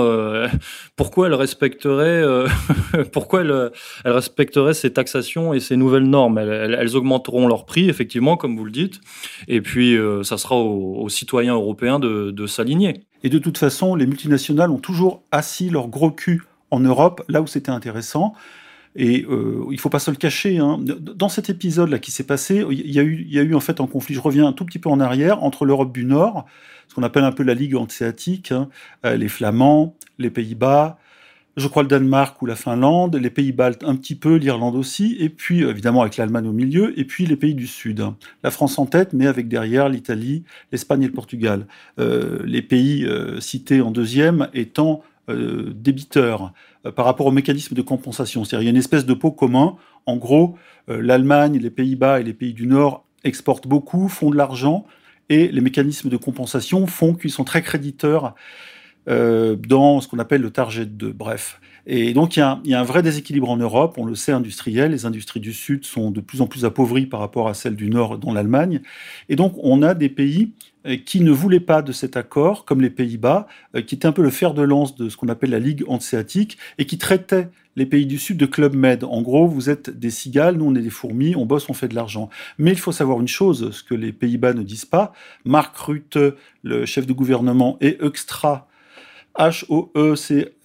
pourquoi 0.96 1.27
elles 1.27 1.34
respecteraient, 1.34 2.24
pourquoi 3.12 3.41
elles, 3.41 3.72
respecteraient 4.05 4.74
ces 4.74 4.93
taxations 4.93 5.53
et 5.53 5.60
ces 5.60 5.77
nouvelles 5.77 6.08
normes? 6.08 6.38
Elles, 6.38 6.96
augmenteront 6.96 7.48
leur 7.48 7.65
prix, 7.65 7.89
effectivement, 7.89 8.38
comme 8.38 8.58
vous 8.58 8.65
le 8.65 8.72
dites, 8.72 9.00
et 9.48 9.62
puis 9.62 9.98
ça 10.24 10.38
sera 10.38 10.55
aux, 10.55 11.10
citoyens 11.10 11.55
européens 11.55 12.00
de 12.00 12.48
s'aligner. 12.48 13.03
Et 13.24 13.29
de 13.29 13.39
toute 13.39 13.58
façon, 13.58 13.96
les 13.96 14.05
multinationales 14.05 14.70
ont 14.70 14.79
toujours 14.79 15.24
assis 15.32 15.70
leur 15.70 15.88
gros 15.88 16.12
cul 16.12 16.43
en 16.72 16.82
Europe, 16.82 17.24
là 17.29 17.41
où 17.41 17.48
c'était 17.48 17.72
intéressant. 17.72 18.34
Et 18.95 19.25
euh, 19.29 19.65
il 19.71 19.79
faut 19.79 19.89
pas 19.89 20.00
se 20.00 20.12
le 20.12 20.17
cacher. 20.17 20.59
Hein. 20.59 20.79
Dans 20.79 21.29
cet 21.29 21.50
épisode-là 21.50 22.00
qui 22.00 22.12
s'est 22.12 22.25
passé, 22.25 22.63
il 22.69 22.91
y, 22.91 23.00
a 23.00 23.03
eu, 23.03 23.25
y 23.27 23.39
a 23.39 23.41
eu 23.41 23.55
en 23.55 23.59
fait 23.59 23.81
un 23.81 23.88
conflit. 23.88 24.13
Je 24.15 24.21
reviens 24.21 24.47
un 24.47 24.53
tout 24.53 24.65
petit 24.65 24.79
peu 24.79 24.89
en 24.89 25.00
arrière 25.00 25.43
entre 25.43 25.65
l'Europe 25.65 25.93
du 25.93 26.05
Nord, 26.05 26.45
ce 26.88 26.95
qu'on 26.95 27.03
appelle 27.03 27.23
un 27.23 27.31
peu 27.31 27.43
la 27.43 27.53
Ligue 27.53 27.75
hanséatique, 27.75 28.51
hein, 28.51 28.69
euh, 29.05 29.15
les 29.15 29.29
Flamands, 29.29 29.95
les 30.19 30.29
Pays-Bas, 30.29 31.00
je 31.55 31.67
crois 31.67 31.83
le 31.83 31.89
Danemark 31.89 32.41
ou 32.41 32.45
la 32.45 32.55
Finlande, 32.55 33.15
les 33.15 33.29
pays 33.29 33.51
baltes 33.51 33.83
un 33.83 33.95
petit 33.95 34.15
peu, 34.15 34.35
l'Irlande 34.35 34.75
aussi, 34.75 35.15
et 35.19 35.29
puis 35.29 35.62
évidemment 35.62 36.01
avec 36.01 36.17
l'Allemagne 36.17 36.47
au 36.47 36.51
milieu, 36.51 36.97
et 37.00 37.05
puis 37.05 37.25
les 37.25 37.35
pays 37.35 37.53
du 37.53 37.67
Sud. 37.67 38.03
La 38.43 38.51
France 38.51 38.79
en 38.79 38.85
tête, 38.85 39.13
mais 39.13 39.27
avec 39.27 39.47
derrière 39.47 39.88
l'Italie, 39.89 40.43
l'Espagne 40.71 41.03
et 41.03 41.07
le 41.07 41.13
Portugal. 41.13 41.67
Euh, 42.00 42.39
les 42.45 42.62
pays 42.62 43.05
euh, 43.05 43.39
cités 43.39 43.81
en 43.81 43.91
deuxième 43.91 44.50
étant 44.53 45.03
euh, 45.29 45.71
débiteurs 45.73 46.51
euh, 46.85 46.91
par 46.91 47.05
rapport 47.05 47.25
au 47.27 47.31
mécanisme 47.31 47.75
de 47.75 47.81
compensation. 47.81 48.43
C'est-à-dire 48.43 48.63
il 48.63 48.65
y 48.65 48.67
a 48.67 48.71
une 48.71 48.77
espèce 48.77 49.05
de 49.05 49.13
pot 49.13 49.31
commun. 49.31 49.77
En 50.05 50.17
gros, 50.17 50.57
euh, 50.89 51.01
l'Allemagne, 51.01 51.57
les 51.59 51.69
Pays-Bas 51.69 52.19
et 52.19 52.23
les 52.23 52.33
pays 52.33 52.53
du 52.53 52.67
Nord 52.67 53.05
exportent 53.23 53.67
beaucoup, 53.67 54.09
font 54.09 54.31
de 54.31 54.35
l'argent, 54.35 54.85
et 55.29 55.47
les 55.47 55.61
mécanismes 55.61 56.09
de 56.09 56.17
compensation 56.17 56.85
font 56.87 57.13
qu'ils 57.13 57.31
sont 57.31 57.45
très 57.45 57.61
créditeurs 57.61 58.35
dans 59.05 59.99
ce 59.99 60.07
qu'on 60.07 60.19
appelle 60.19 60.41
le 60.41 60.51
target 60.51 60.85
2. 60.85 61.11
Bref. 61.11 61.59
Et 61.85 62.13
donc, 62.13 62.37
il 62.37 62.39
y, 62.39 62.41
a 62.41 62.51
un, 62.51 62.61
il 62.63 62.71
y, 62.71 62.73
a 62.73 62.79
un, 62.79 62.83
vrai 62.83 63.03
déséquilibre 63.03 63.49
en 63.49 63.57
Europe, 63.57 63.95
on 63.97 64.05
le 64.05 64.15
sait, 64.15 64.31
industriel. 64.31 64.91
Les 64.91 65.05
industries 65.05 65.41
du 65.41 65.51
Sud 65.51 65.83
sont 65.83 66.11
de 66.11 66.21
plus 66.21 66.41
en 66.41 66.47
plus 66.47 66.63
appauvries 66.63 67.05
par 67.05 67.19
rapport 67.19 67.49
à 67.49 67.53
celles 67.53 67.75
du 67.75 67.89
Nord, 67.89 68.17
dont 68.17 68.33
l'Allemagne. 68.33 68.81
Et 69.27 69.35
donc, 69.35 69.53
on 69.57 69.81
a 69.81 69.93
des 69.93 70.07
pays 70.07 70.53
euh, 70.53 70.72
qui 71.05 71.21
ne 71.21 71.31
voulaient 71.31 71.59
pas 71.59 71.81
de 71.81 71.91
cet 71.91 72.17
accord, 72.17 72.65
comme 72.65 72.81
les 72.81 72.89
Pays-Bas, 72.89 73.47
euh, 73.75 73.81
qui 73.81 73.95
étaient 73.95 74.07
un 74.07 74.11
peu 74.11 74.21
le 74.21 74.29
fer 74.29 74.53
de 74.53 74.61
lance 74.61 74.95
de 74.95 75.09
ce 75.09 75.17
qu'on 75.17 75.29
appelle 75.29 75.51
la 75.51 75.59
Ligue 75.59 75.83
hanséatique, 75.87 76.57
et 76.77 76.85
qui 76.85 76.97
traitaient 76.97 77.49
les 77.75 77.85
pays 77.85 78.05
du 78.05 78.17
Sud 78.17 78.37
de 78.37 78.45
Club 78.45 78.75
Med. 78.75 79.03
En 79.03 79.21
gros, 79.21 79.47
vous 79.47 79.69
êtes 79.69 79.89
des 79.89 80.09
cigales, 80.09 80.57
nous 80.57 80.65
on 80.65 80.75
est 80.75 80.81
des 80.81 80.89
fourmis, 80.89 81.35
on 81.35 81.45
bosse, 81.45 81.69
on 81.69 81.73
fait 81.73 81.87
de 81.87 81.95
l'argent. 81.95 82.29
Mais 82.57 82.71
il 82.71 82.79
faut 82.79 82.91
savoir 82.91 83.19
une 83.19 83.27
chose, 83.27 83.71
ce 83.71 83.83
que 83.83 83.95
les 83.95 84.11
Pays-Bas 84.11 84.53
ne 84.53 84.63
disent 84.63 84.85
pas. 84.85 85.13
Mark 85.45 85.75
Rutte, 85.77 86.19
le 86.63 86.85
chef 86.85 87.07
de 87.07 87.13
gouvernement, 87.13 87.77
et 87.81 87.97
Extra, 88.05 88.67
H-O-E-C-H-S-T-R-A, 89.35 90.61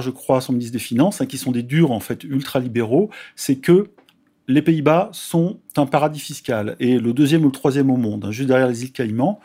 je 0.00 0.10
crois, 0.10 0.40
son 0.40 0.52
ministre 0.52 0.72
des 0.72 0.78
Finances, 0.78 1.20
hein, 1.20 1.26
qui 1.26 1.36
sont 1.36 1.52
des 1.52 1.62
durs, 1.62 1.90
en 1.90 2.00
fait, 2.00 2.24
ultra-libéraux, 2.24 3.10
c'est 3.36 3.56
que 3.56 3.90
les 4.48 4.62
Pays-Bas 4.62 5.10
sont 5.12 5.58
un 5.76 5.86
paradis 5.86 6.20
fiscal 6.20 6.76
et 6.80 6.98
le 6.98 7.12
deuxième 7.12 7.42
ou 7.42 7.46
le 7.46 7.52
troisième 7.52 7.90
au 7.90 7.96
monde, 7.96 8.24
hein, 8.24 8.30
juste 8.30 8.48
derrière 8.48 8.68
les 8.68 8.82
îles 8.84 8.92
Caïmans. 8.92 9.40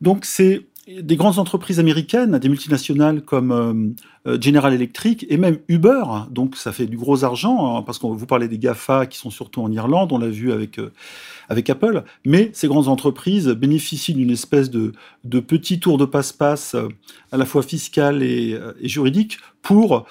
Donc 0.00 0.24
c'est 0.24 0.66
des 0.88 1.16
grandes 1.16 1.38
entreprises 1.38 1.80
américaines, 1.80 2.38
des 2.38 2.48
multinationales 2.48 3.22
comme 3.22 3.52
euh, 3.52 4.02
General 4.24 4.72
Electric 4.72 5.26
et 5.28 5.36
même 5.36 5.58
Uber, 5.68 6.04
donc 6.30 6.56
ça 6.56 6.70
fait 6.70 6.86
du 6.86 6.96
gros 6.96 7.24
argent, 7.24 7.76
hein, 7.76 7.82
parce 7.82 7.98
qu'on 7.98 8.14
vous 8.14 8.26
parlez 8.26 8.46
des 8.46 8.58
GAFA 8.58 9.06
qui 9.06 9.18
sont 9.18 9.30
surtout 9.30 9.62
en 9.62 9.72
Irlande, 9.72 10.12
on 10.12 10.18
l'a 10.18 10.28
vu 10.28 10.52
avec, 10.52 10.78
euh, 10.78 10.92
avec 11.48 11.68
Apple, 11.68 12.04
mais 12.24 12.50
ces 12.52 12.68
grandes 12.68 12.86
entreprises 12.86 13.48
bénéficient 13.48 14.14
d'une 14.14 14.30
espèce 14.30 14.70
de, 14.70 14.92
de 15.24 15.40
petit 15.40 15.80
tour 15.80 15.98
de 15.98 16.04
passe-passe 16.04 16.76
à 17.32 17.36
la 17.36 17.44
fois 17.44 17.62
fiscal 17.62 18.22
et, 18.22 18.58
et 18.80 18.88
juridique 18.88 19.38
pour 19.62 20.06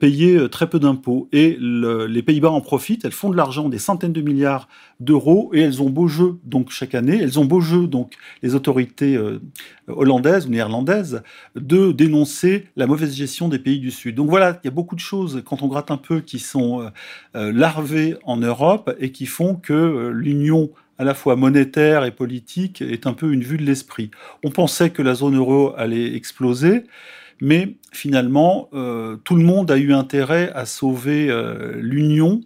payer 0.00 0.48
très 0.48 0.68
peu 0.70 0.78
d'impôts. 0.78 1.28
Et 1.30 1.58
les 1.60 2.22
Pays-Bas 2.22 2.50
en 2.50 2.62
profitent, 2.62 3.04
elles 3.04 3.12
font 3.12 3.28
de 3.28 3.36
l'argent, 3.36 3.68
des 3.68 3.78
centaines 3.78 4.14
de 4.14 4.22
milliards 4.22 4.66
d'euros, 4.98 5.50
et 5.52 5.60
elles 5.60 5.82
ont 5.82 5.90
beau 5.90 6.08
jeu 6.08 6.38
donc 6.44 6.70
chaque 6.70 6.94
année, 6.94 7.18
elles 7.20 7.38
ont 7.38 7.44
beau 7.44 7.60
jeu 7.60 7.86
donc 7.86 8.14
les 8.42 8.54
autorités 8.54 9.18
hollandaises 9.88 10.46
ou 10.46 10.50
néerlandaises 10.50 11.22
de 11.54 11.92
dénoncer 11.92 12.66
la 12.76 12.86
mauvaise 12.86 13.14
gestion 13.14 13.48
des 13.48 13.53
pays 13.58 13.78
du 13.78 13.90
Sud. 13.90 14.14
Donc 14.14 14.30
voilà, 14.30 14.58
il 14.62 14.66
y 14.66 14.68
a 14.68 14.70
beaucoup 14.70 14.94
de 14.94 15.00
choses, 15.00 15.42
quand 15.44 15.62
on 15.62 15.68
gratte 15.68 15.90
un 15.90 15.96
peu, 15.96 16.20
qui 16.20 16.38
sont 16.38 16.80
euh, 16.80 16.88
euh, 17.36 17.52
larvées 17.52 18.16
en 18.24 18.36
Europe 18.36 18.94
et 18.98 19.12
qui 19.12 19.26
font 19.26 19.54
que 19.54 19.72
euh, 19.72 20.10
l'union 20.10 20.70
à 20.98 21.04
la 21.04 21.14
fois 21.14 21.34
monétaire 21.36 22.04
et 22.04 22.12
politique 22.12 22.80
est 22.80 23.06
un 23.06 23.14
peu 23.14 23.32
une 23.32 23.42
vue 23.42 23.56
de 23.56 23.64
l'esprit. 23.64 24.10
On 24.44 24.50
pensait 24.50 24.90
que 24.90 25.02
la 25.02 25.14
zone 25.14 25.36
euro 25.36 25.74
allait 25.76 26.14
exploser, 26.14 26.84
mais 27.40 27.74
finalement, 27.90 28.70
tout 29.24 29.34
le 29.34 29.42
monde 29.42 29.72
a 29.72 29.76
eu 29.76 29.92
intérêt 29.92 30.52
à 30.54 30.66
sauver 30.66 31.36
l'union 31.74 32.42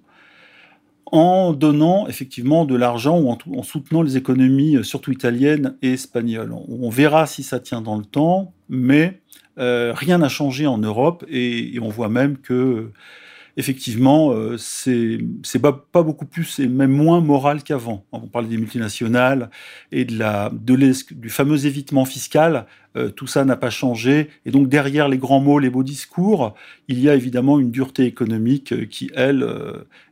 en 1.12 1.52
donnant 1.52 2.06
effectivement 2.08 2.64
de 2.64 2.76
l'argent 2.76 3.18
ou 3.18 3.30
en, 3.30 3.62
soutenant 3.62 4.02
les 4.02 4.16
économies, 4.16 4.84
surtout 4.84 5.12
italiennes 5.12 5.76
et 5.82 5.92
espagnoles. 5.92 6.52
On 6.52 6.90
verra 6.90 7.26
si 7.26 7.42
ça 7.42 7.60
tient 7.60 7.80
dans 7.80 7.96
le 7.96 8.04
temps, 8.04 8.52
mais 8.68 9.20
euh, 9.58 9.92
rien 9.94 10.18
n'a 10.18 10.28
changé 10.28 10.66
en 10.66 10.78
Europe 10.78 11.24
et, 11.28 11.78
on 11.82 11.88
voit 11.88 12.08
même 12.08 12.38
que 12.38 12.90
effectivement, 13.56 14.30
euh, 14.32 14.56
c'est 14.56 15.18
pas, 15.60 16.02
beaucoup 16.02 16.26
plus 16.26 16.60
et 16.60 16.68
même 16.68 16.92
moins 16.92 17.20
moral 17.20 17.64
qu'avant. 17.64 18.04
On 18.12 18.20
parle 18.28 18.48
des 18.48 18.56
multinationales 18.56 19.50
et 19.90 20.04
de 20.04 20.16
la, 20.16 20.50
de 20.52 20.76
du 21.14 21.28
fameux 21.28 21.66
évitement 21.66 22.04
fiscal. 22.04 22.66
Euh, 22.98 23.08
tout 23.10 23.26
ça 23.26 23.44
n'a 23.44 23.56
pas 23.56 23.70
changé. 23.70 24.28
Et 24.44 24.50
donc, 24.50 24.68
derrière 24.68 25.08
les 25.08 25.18
grands 25.18 25.40
mots, 25.40 25.58
les 25.58 25.70
beaux 25.70 25.82
discours, 25.82 26.54
il 26.88 27.00
y 27.00 27.08
a 27.08 27.14
évidemment 27.14 27.58
une 27.58 27.70
dureté 27.70 28.04
économique 28.04 28.88
qui, 28.88 29.10
elle, 29.14 29.46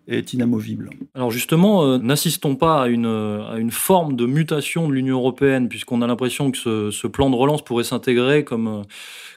est 0.08 0.32
inamovible. 0.32 0.90
Alors 1.14 1.30
justement, 1.30 1.98
n'assistons 1.98 2.54
pas 2.54 2.82
à 2.82 2.86
une, 2.86 3.06
à 3.06 3.56
une 3.58 3.72
forme 3.72 4.14
de 4.14 4.24
mutation 4.24 4.88
de 4.88 4.94
l'Union 4.94 5.18
européenne, 5.18 5.68
puisqu'on 5.68 6.00
a 6.00 6.06
l'impression 6.06 6.50
que 6.50 6.90
ce, 6.90 7.06
plan 7.06 7.28
de 7.28 7.34
relance 7.34 7.62
pourrait 7.62 7.84
s'intégrer 7.84 8.44
comme 8.44 8.84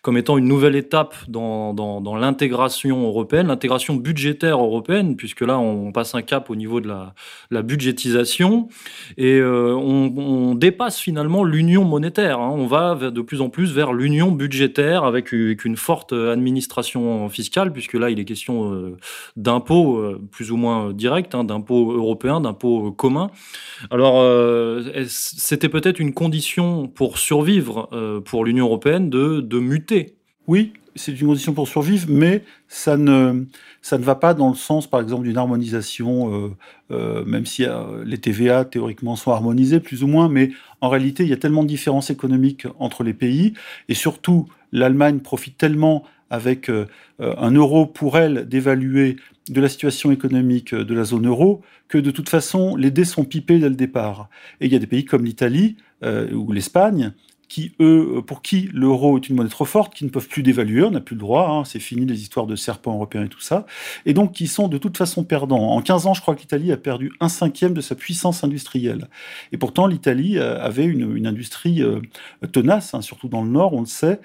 comme 0.02 0.18
étant 0.18 0.38
une 0.38 0.48
nouvelle 0.48 0.76
étape 0.76 1.16
dans, 1.28 1.74
dans, 1.74 2.16
l'intégration 2.16 3.06
européenne, 3.06 3.48
l'intégration 3.48 3.96
budgétaire 3.96 4.60
européenne, 4.60 5.16
puisque 5.16 5.42
là, 5.42 5.60
on 5.60 5.92
passe 5.92 6.16
un 6.16 6.22
cap 6.22 6.50
au 6.50 6.56
niveau 6.56 6.80
de 6.80 6.88
la, 6.88 7.14
la 7.52 7.62
budgétisation 7.62 8.70
et 9.18 9.36
euh, 9.36 9.76
on, 9.76 10.14
on, 10.18 10.56
dépasse 10.56 11.00
finalement 11.00 11.44
l'union 11.44 11.84
monétaire. 11.84 12.40
Hein. 12.40 12.52
On 12.54 12.66
va 12.66 12.96
de 12.96 13.22
plus 13.22 13.39
en 13.42 13.50
plus 13.50 13.74
vers 13.74 13.94
l'union 13.94 14.32
budgétaire 14.32 15.04
avec 15.04 15.32
une 15.32 15.78
forte 15.78 16.14
administration 16.14 17.30
fiscale, 17.30 17.72
puisque 17.74 17.94
là, 17.94 18.10
il 18.10 18.20
est 18.20 18.26
question 18.26 18.74
euh, 18.74 18.98
d'impôts 19.36 19.98
euh, 19.98 20.22
plus 20.32 20.52
ou 20.52 20.58
moins 20.58 20.94
directs, 20.94 21.34
hein, 21.34 21.44
d'impôts 21.44 21.92
européens, 21.92 22.42
d'impôts 22.42 22.92
communs. 22.92 23.32
Alors, 23.92 24.24
c'était 25.08 25.70
peut-être 25.70 26.00
une 26.00 26.14
condition 26.14 26.88
pour 26.88 27.18
survivre 27.18 27.90
pour 28.26 28.46
l'Union 28.46 28.66
européenne 28.66 29.10
de, 29.10 29.42
de 29.42 29.60
muter? 29.60 30.16
Oui, 30.48 30.74
c'est 30.96 31.20
une 31.20 31.28
condition 31.28 31.54
pour 31.54 31.68
survivre, 31.68 32.08
mais 32.10 32.44
ça 32.68 32.98
ne, 32.98 33.46
ça 33.82 33.98
ne 33.98 34.04
va 34.04 34.16
pas 34.16 34.34
dans 34.34 34.50
le 34.50 34.56
sens, 34.56 34.88
par 34.88 35.02
exemple, 35.02 35.24
d'une 35.24 35.38
harmonisation, 35.38 36.34
euh, 36.34 36.50
euh, 36.92 37.26
même 37.26 37.46
si 37.46 37.66
euh, 37.66 38.04
les 38.06 38.18
TVA, 38.18 38.66
théoriquement, 38.66 39.16
sont 39.16 39.32
harmonisés, 39.32 39.80
plus 39.80 40.04
ou 40.04 40.08
moins, 40.08 40.30
mais 40.30 40.52
en 40.82 40.90
réalité, 40.90 41.24
il 41.24 41.30
y 41.30 41.34
a 41.34 41.38
tellement 41.38 41.64
de 41.64 41.68
différences 41.68 42.10
économiques 42.10 42.68
entre 42.80 43.04
les 43.04 43.14
pays, 43.14 43.54
et 43.88 43.94
surtout, 43.94 44.48
l'Allemagne 44.72 45.20
profite 45.20 45.58
tellement 45.58 46.04
avec 46.30 46.70
un 47.20 47.52
euro 47.52 47.88
pour 47.88 48.20
elle 48.20 48.48
d'évaluer 48.48 49.16
de 49.50 49.62
la 49.62 49.68
situation 49.68 50.12
économique 50.12 50.76
de 50.76 50.94
la 50.94 51.04
zone 51.04 51.26
euro 51.26 51.64
que 51.88 51.98
de 51.98 52.12
toute 52.12 52.30
façon 52.30 52.76
les 52.76 52.92
dés 52.92 53.04
sont 53.04 53.24
pipés 53.24 53.58
dès 53.58 53.68
le 53.68 53.74
départ. 53.74 54.30
Et 54.62 54.68
il 54.68 54.72
y 54.72 54.76
a 54.76 54.80
des 54.80 54.86
pays 54.86 55.06
comme 55.06 55.26
l'Italie 55.26 55.76
ou 56.04 56.52
l'Espagne 56.52 57.14
qui, 57.50 57.74
eux, 57.80 58.22
pour 58.26 58.44
qui 58.44 58.70
l'euro 58.72 59.18
est 59.18 59.28
une 59.28 59.36
monnaie 59.36 59.50
trop 59.50 59.66
forte, 59.66 59.96
qui 59.96 60.06
ne 60.06 60.10
peuvent 60.10 60.28
plus 60.28 60.44
dévaluer, 60.44 60.84
on 60.84 60.92
n'a 60.92 61.02
plus 61.02 61.16
le 61.16 61.20
droit, 61.20 61.50
hein, 61.50 61.66
c'est 61.66 61.80
fini 61.80 62.06
les 62.06 62.22
histoires 62.22 62.46
de 62.46 62.56
serpents 62.56 62.94
européens 62.94 63.24
et 63.24 63.28
tout 63.28 63.42
ça, 63.42 63.66
et 64.06 64.14
donc 64.14 64.34
qui 64.34 64.48
sont 64.48 64.68
de 64.68 64.78
toute 64.78 64.98
façon 64.98 65.24
perdants. 65.24 65.72
En 65.72 65.82
15 65.82 66.06
ans, 66.06 66.14
je 66.14 66.22
crois 66.22 66.36
que 66.36 66.42
l'Italie 66.42 66.72
a 66.72 66.78
perdu 66.78 67.12
un 67.20 67.28
cinquième 67.28 67.74
de 67.74 67.82
sa 67.82 67.96
puissance 67.96 68.44
industrielle. 68.44 69.08
Et 69.52 69.58
pourtant, 69.58 69.88
l'Italie 69.88 70.38
euh, 70.38 70.62
avait 70.62 70.86
une, 70.86 71.26
industrie 71.26 71.82
euh, 71.82 72.02
tenace, 72.52 72.94
hein, 72.94 73.02
surtout 73.02 73.28
dans 73.28 73.44
le 73.44 73.50
nord, 73.50 73.74
on 73.74 73.82
le 73.82 73.88
sait, 73.88 74.22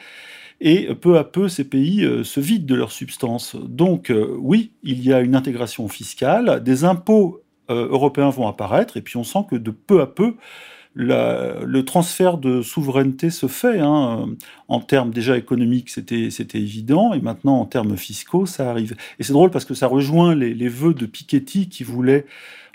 et 0.61 0.95
peu 0.95 1.17
à 1.17 1.25
peu, 1.25 1.49
ces 1.49 1.65
pays 1.65 2.05
euh, 2.05 2.25
se 2.25 2.41
vident 2.41 2.67
de 2.67 2.75
leur 2.75 2.93
substance. 2.93 3.57
Donc, 3.57 4.13
oui, 4.39 4.73
il 4.83 5.03
y 5.03 5.15
a 5.15 5.21
une 5.21 5.35
intégration 5.35 5.89
fiscale, 5.89 6.63
des 6.63 6.85
impôts 6.85 7.41
européens 7.71 8.29
vont 8.29 8.47
apparaître, 8.47 8.99
et 8.99 9.01
puis 9.01 9.17
on 9.17 9.25
sent 9.25 9.47
que 9.51 9.57
de 9.57 9.71
peu 9.71 10.03
à 10.03 10.07
peu, 10.07 10.37
le 10.95 11.81
transfert 11.83 12.39
de 12.39 12.63
souveraineté 12.63 13.31
se 13.31 13.47
fait. 13.47 13.81
Hein. 13.81 14.29
En 14.69 14.81
termes 14.81 15.11
déjà 15.11 15.37
économiques, 15.37 15.91
c'était 15.91 16.31
évident, 16.55 17.13
et 17.13 17.21
maintenant 17.21 17.61
en 17.61 17.67
termes 17.67 17.97
fiscaux, 17.97 18.47
ça 18.47 18.71
arrive. 18.71 18.97
Et 19.19 19.25
c'est 19.25 19.33
drôle 19.33 19.51
parce 19.51 19.65
que 19.65 19.75
ça 19.75 19.87
rejoint 19.87 20.35
les, 20.35 20.55
les, 20.55 20.69
vœux 20.69 20.95
de 20.95 21.07
Piketty 21.07 21.69
qui 21.69 21.85
voulait 21.85 22.27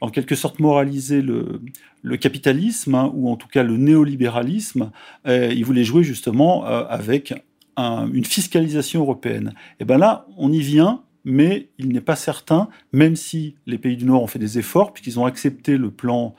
en 0.02 0.10
quelque 0.10 0.36
sorte 0.36 0.60
moraliser 0.60 1.22
le, 1.22 2.18
capitalisme, 2.18 2.96
hein, 2.96 3.12
ou 3.14 3.30
en 3.30 3.36
tout 3.36 3.48
cas 3.48 3.64
le 3.64 3.78
néolibéralisme. 3.78 4.92
il 5.26 5.64
voulait 5.64 5.84
jouer 5.84 6.04
justement 6.04 6.66
euh, 6.66 6.84
avec 6.90 7.34
une 7.78 8.26
fiscalisation 8.26 9.02
européenne. 9.02 9.54
Et 9.80 9.86
bien 9.86 9.98
là, 9.98 10.28
on 10.38 10.52
y 10.52 10.60
vient, 10.60 11.02
mais 11.24 11.70
il 11.78 11.90
n'est 11.90 12.02
pas 12.02 12.18
certain, 12.18 12.68
même 12.92 13.16
si 13.16 13.56
les 13.68 13.78
pays 13.78 13.96
du 13.96 14.04
Nord 14.04 14.24
ont 14.24 14.28
fait 14.28 14.40
des 14.40 14.60
efforts, 14.60 14.92
puisqu'ils 14.92 15.20
ont 15.20 15.26
accepté 15.26 15.78
le 15.78 15.90
plan 15.90 16.36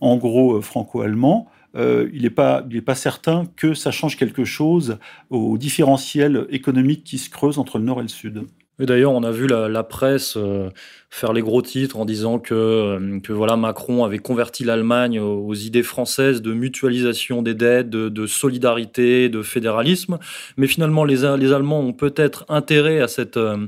en 0.00 0.16
gros 0.16 0.56
euh, 0.56 0.60
franco-allemand, 0.60 1.48
euh, 1.76 2.10
il 2.12 2.22
n'est 2.22 2.30
pas, 2.30 2.64
pas 2.84 2.94
certain 2.94 3.46
que 3.56 3.74
ça 3.74 3.90
change 3.90 4.16
quelque 4.16 4.44
chose 4.44 4.98
au 5.30 5.56
différentiel 5.56 6.46
économique 6.50 7.04
qui 7.04 7.18
se 7.18 7.30
creuse 7.30 7.58
entre 7.58 7.78
le 7.78 7.84
nord 7.84 8.00
et 8.00 8.02
le 8.02 8.08
sud. 8.08 8.46
Et 8.80 8.86
d'ailleurs, 8.86 9.12
on 9.12 9.22
a 9.22 9.30
vu 9.30 9.46
la, 9.46 9.82
presse 9.82 10.38
euh, 10.38 10.70
faire 11.10 11.34
les 11.34 11.42
gros 11.42 11.60
titres 11.60 11.98
en 11.98 12.06
disant 12.06 12.38
que, 12.38 12.54
euh, 12.54 13.20
que 13.20 13.32
voilà, 13.32 13.56
Macron 13.56 14.04
avait 14.04 14.18
converti 14.18 14.64
l'Allemagne 14.64 15.20
aux, 15.20 15.54
idées 15.54 15.82
françaises 15.82 16.40
de 16.40 16.54
mutualisation 16.54 17.42
des 17.42 17.52
dettes, 17.52 17.90
de, 17.90 18.26
solidarité, 18.26 19.28
de 19.28 19.42
fédéralisme. 19.42 20.18
Mais 20.56 20.66
finalement, 20.66 21.04
les, 21.04 21.36
les 21.36 21.52
Allemands 21.52 21.80
ont 21.80 21.92
peut-être 21.92 22.46
intérêt 22.48 23.00
à 23.00 23.08
cette, 23.08 23.36
euh, 23.36 23.66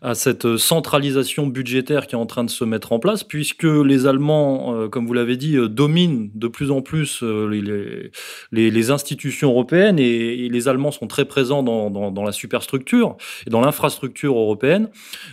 à 0.00 0.14
cette 0.14 0.56
centralisation 0.56 1.46
budgétaire 1.46 2.06
qui 2.06 2.14
est 2.14 2.18
en 2.18 2.26
train 2.26 2.44
de 2.44 2.50
se 2.50 2.64
mettre 2.64 2.92
en 2.92 2.98
place, 2.98 3.24
puisque 3.24 3.64
les 3.64 4.06
Allemands, 4.06 4.88
comme 4.88 5.06
vous 5.06 5.12
l'avez 5.12 5.36
dit, 5.36 5.56
dominent 5.68 6.30
de 6.34 6.48
plus 6.48 6.70
en 6.70 6.80
plus 6.80 7.22
les, 7.22 8.10
les, 8.52 8.90
institutions 8.90 9.50
européennes 9.50 9.98
et, 9.98 10.48
les 10.48 10.68
Allemands 10.68 10.92
sont 10.92 11.08
très 11.08 11.24
présents 11.24 11.62
dans, 11.62 11.90
dans, 11.90 12.10
dans 12.10 12.24
la 12.24 12.32
superstructure 12.32 13.16
et 13.46 13.50
dans 13.50 13.60
l'infrastructure 13.60 14.32
européenne. 14.32 14.45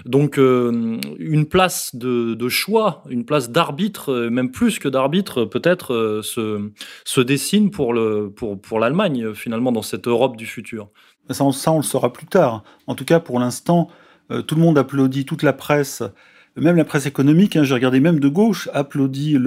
Donc, 0.06 0.38
une 0.38 1.44
une 1.44 1.50
place 1.50 1.94
de, 1.94 2.50
choix, 2.50 3.04
une 3.10 3.26
place 3.26 3.50
d'arbitre, 3.50 4.12
euh, 4.12 4.30
même 4.30 4.50
plus 4.50 4.80
que 4.80 4.88
d'arbitre, 4.88 5.44
peut-être 5.44 5.94
euh, 5.94 6.22
se, 6.22 7.22
dessine 7.22 7.70
pour 7.70 7.94
l'Allemagne, 7.94 9.34
finalement, 9.34 9.74
dans 9.74 9.82
cette 9.82 10.08
Europe 10.08 10.38
du 10.38 10.46
futur. 10.46 10.90
Ça, 11.30 11.44
on 11.44 11.78
le 11.78 11.84
saura 11.84 12.14
plus 12.14 12.28
tard. 12.28 12.64
En 12.88 12.96
tout 12.96 13.06
cas, 13.06 13.20
pour 13.20 13.40
l'instant, 13.40 13.90
euh, 14.32 14.42
tout 14.42 14.56
le 14.56 14.62
monde 14.62 14.78
applaudit, 14.78 15.26
toute 15.26 15.44
la 15.44 15.54
presse, 15.54 16.02
même 16.56 16.76
la 16.76 16.86
presse 16.86 17.06
économique, 17.06 17.56
hein, 17.56 17.64
j'ai 17.64 17.74
regardé 17.74 18.00
même 18.00 18.20
de 18.20 18.28
gauche, 18.28 18.70
applaudit 18.74 19.38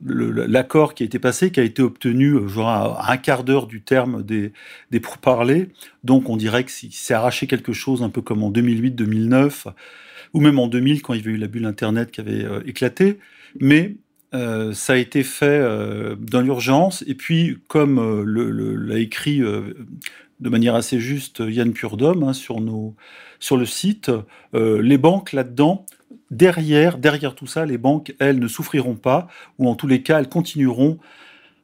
l'accord 0.00 0.94
qui 0.94 1.02
a 1.02 1.06
été 1.06 1.18
passé, 1.18 1.50
qui 1.50 1.58
a 1.60 1.64
été 1.64 1.82
obtenu 1.82 2.48
genre 2.48 2.68
à 2.68 3.12
un 3.12 3.16
quart 3.16 3.42
d'heure 3.42 3.66
du 3.66 3.80
terme 3.80 4.22
des, 4.22 4.52
des 4.90 5.00
pourparlers. 5.00 5.68
Donc 6.04 6.28
on 6.28 6.36
dirait 6.36 6.64
que 6.64 6.70
s'est 6.70 7.14
arraché 7.14 7.46
quelque 7.46 7.72
chose, 7.72 8.02
un 8.02 8.10
peu 8.10 8.22
comme 8.22 8.42
en 8.44 8.52
2008-2009 8.52 9.72
ou 10.34 10.40
même 10.40 10.58
en 10.58 10.66
2000 10.66 11.02
quand 11.02 11.14
il 11.14 11.20
y 11.20 11.22
avait 11.22 11.32
eu 11.32 11.36
la 11.36 11.48
bulle 11.48 11.66
Internet 11.66 12.10
qui 12.10 12.20
avait 12.20 12.44
euh, 12.44 12.60
éclaté. 12.66 13.18
Mais 13.60 13.96
euh, 14.34 14.72
ça 14.72 14.94
a 14.94 14.96
été 14.96 15.22
fait 15.22 15.46
euh, 15.46 16.16
dans 16.16 16.40
l'urgence. 16.40 17.02
Et 17.06 17.14
puis, 17.14 17.58
comme 17.68 18.24
l'a 18.24 18.98
écrit 18.98 19.40
de 19.40 20.48
manière 20.48 20.74
assez 20.74 21.00
juste 21.00 21.42
Yann 21.46 21.72
Purdom 21.72 22.22
hein, 22.22 22.32
sur, 22.32 22.58
sur 23.40 23.56
le 23.56 23.66
site, 23.66 24.10
les 24.54 24.98
banques 24.98 25.32
là-dedans, 25.32 25.86
derrière, 26.30 26.98
derrière 26.98 27.34
tout 27.34 27.46
ça, 27.46 27.66
les 27.66 27.78
banques, 27.78 28.14
elles, 28.18 28.38
ne 28.38 28.48
souffriront 28.48 28.96
pas, 28.96 29.28
ou 29.58 29.68
en 29.68 29.74
tous 29.74 29.86
les 29.86 30.02
cas, 30.02 30.18
elles 30.18 30.28
continueront 30.28 30.98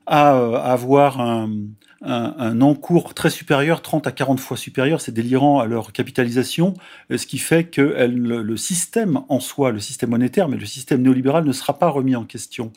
à 0.06 0.36
avoir 0.70 1.20
un, 1.20 2.60
encours 2.60 3.14
très 3.14 3.30
supérieur, 3.30 3.80
30 3.80 4.06
à 4.06 4.12
40 4.12 4.38
fois 4.38 4.58
supérieur, 4.58 5.00
c'est 5.00 5.12
délirant 5.12 5.60
à 5.60 5.66
leur 5.66 5.92
capitalisation, 5.92 6.74
euh, 7.10 7.16
ce 7.16 7.26
qui 7.26 7.38
fait 7.38 7.64
que 7.64 7.80
le, 7.80 8.56
système 8.58 9.20
en 9.30 9.40
soi, 9.40 9.72
le 9.72 9.80
système 9.80 10.10
monétaire, 10.10 10.50
mais 10.50 10.58
le 10.58 10.66
système 10.66 11.00
néolibéral 11.00 11.46
ne 11.46 11.52
sera 11.52 11.78
pas 11.78 11.88
remis 11.88 12.14
en 12.14 12.24
question. 12.24 12.72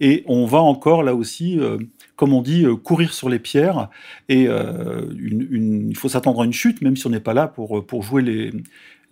Et 0.00 0.24
on 0.26 0.46
va 0.46 0.58
encore 0.58 1.04
là 1.04 1.14
aussi, 1.14 1.60
euh, 1.60 1.78
comme 2.16 2.32
on 2.32 2.42
dit, 2.42 2.64
euh, 2.64 2.74
courir 2.74 3.14
sur 3.14 3.28
les 3.28 3.38
pierres, 3.38 3.88
et 4.28 4.48
il 4.48 5.96
faut 5.96 6.08
s'attendre 6.08 6.42
à 6.42 6.44
une 6.44 6.52
chute, 6.52 6.82
même 6.82 6.96
si 6.96 7.06
on 7.06 7.10
n'est 7.10 7.20
pas 7.20 7.34
là 7.34 7.46
pour 7.46 8.02
jouer 8.02 8.22
les, 8.22 8.50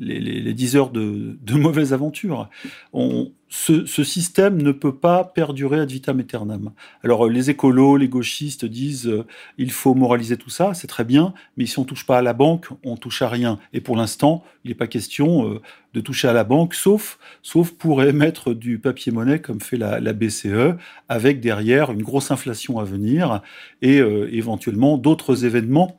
les, 0.00 0.52
10 0.54 0.76
heures 0.76 0.90
de, 0.90 1.38
de 1.42 1.54
mauvaise 1.54 1.92
aventure. 1.92 2.48
On, 2.92 3.30
ce, 3.50 4.04
système 4.04 4.62
ne 4.62 4.70
peut 4.70 4.94
pas 4.94 5.24
perdurer 5.24 5.80
ad 5.80 5.90
vitam 5.90 6.20
aeternam. 6.20 6.70
Alors 7.02 7.28
les 7.28 7.50
écolos, 7.50 7.96
les 7.96 8.08
gauchistes 8.08 8.64
disent 8.64 9.08
euh, 9.08 9.26
il 9.58 9.72
faut 9.72 9.94
moraliser 9.94 10.36
tout 10.36 10.50
ça, 10.50 10.72
c'est 10.72 10.86
très 10.86 11.04
bien, 11.04 11.34
mais 11.56 11.66
si 11.66 11.78
on 11.78 11.84
touche 11.84 12.06
pas 12.06 12.18
à 12.18 12.22
la 12.22 12.32
banque, 12.32 12.68
on 12.84 12.96
touche 12.96 13.22
à 13.22 13.28
rien. 13.28 13.58
Et 13.72 13.80
pour 13.80 13.96
l'instant, 13.96 14.44
il 14.64 14.68
n'est 14.68 14.76
pas 14.76 14.86
question 14.86 15.52
euh, 15.52 15.60
de 15.94 16.00
toucher 16.00 16.28
à 16.28 16.32
la 16.32 16.44
banque, 16.44 16.74
sauf, 16.74 17.18
sauf 17.42 17.70
pour 17.70 18.02
émettre 18.02 18.54
du 18.54 18.78
papier-monnaie 18.78 19.40
comme 19.40 19.60
fait 19.60 19.76
la, 19.76 20.12
BCE, 20.12 20.76
avec 21.08 21.40
derrière 21.40 21.90
une 21.90 22.02
grosse 22.02 22.30
inflation 22.30 22.78
à 22.78 22.84
venir 22.84 23.42
et 23.82 24.00
euh, 24.00 24.28
éventuellement 24.32 24.98
d'autres 24.98 25.44
événements 25.44 25.96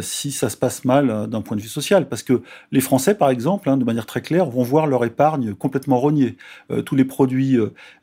si 0.00 0.32
ça 0.32 0.48
se 0.48 0.56
passe 0.56 0.84
mal 0.84 1.28
d'un 1.28 1.40
point 1.40 1.56
de 1.56 1.62
vue 1.62 1.68
social. 1.68 2.08
Parce 2.08 2.24
que 2.24 2.42
les 2.72 2.80
Français, 2.80 3.14
par 3.14 3.30
exemple, 3.30 3.70
hein, 3.70 3.76
de 3.76 3.84
manière 3.84 4.06
très 4.06 4.22
claire, 4.22 4.46
vont 4.46 4.64
voir 4.64 4.88
leur 4.88 5.04
épargne 5.04 5.54
complètement 5.54 6.00
rognée 6.00 6.36
tous 6.84 6.96
les 6.96 7.04
produits 7.04 7.56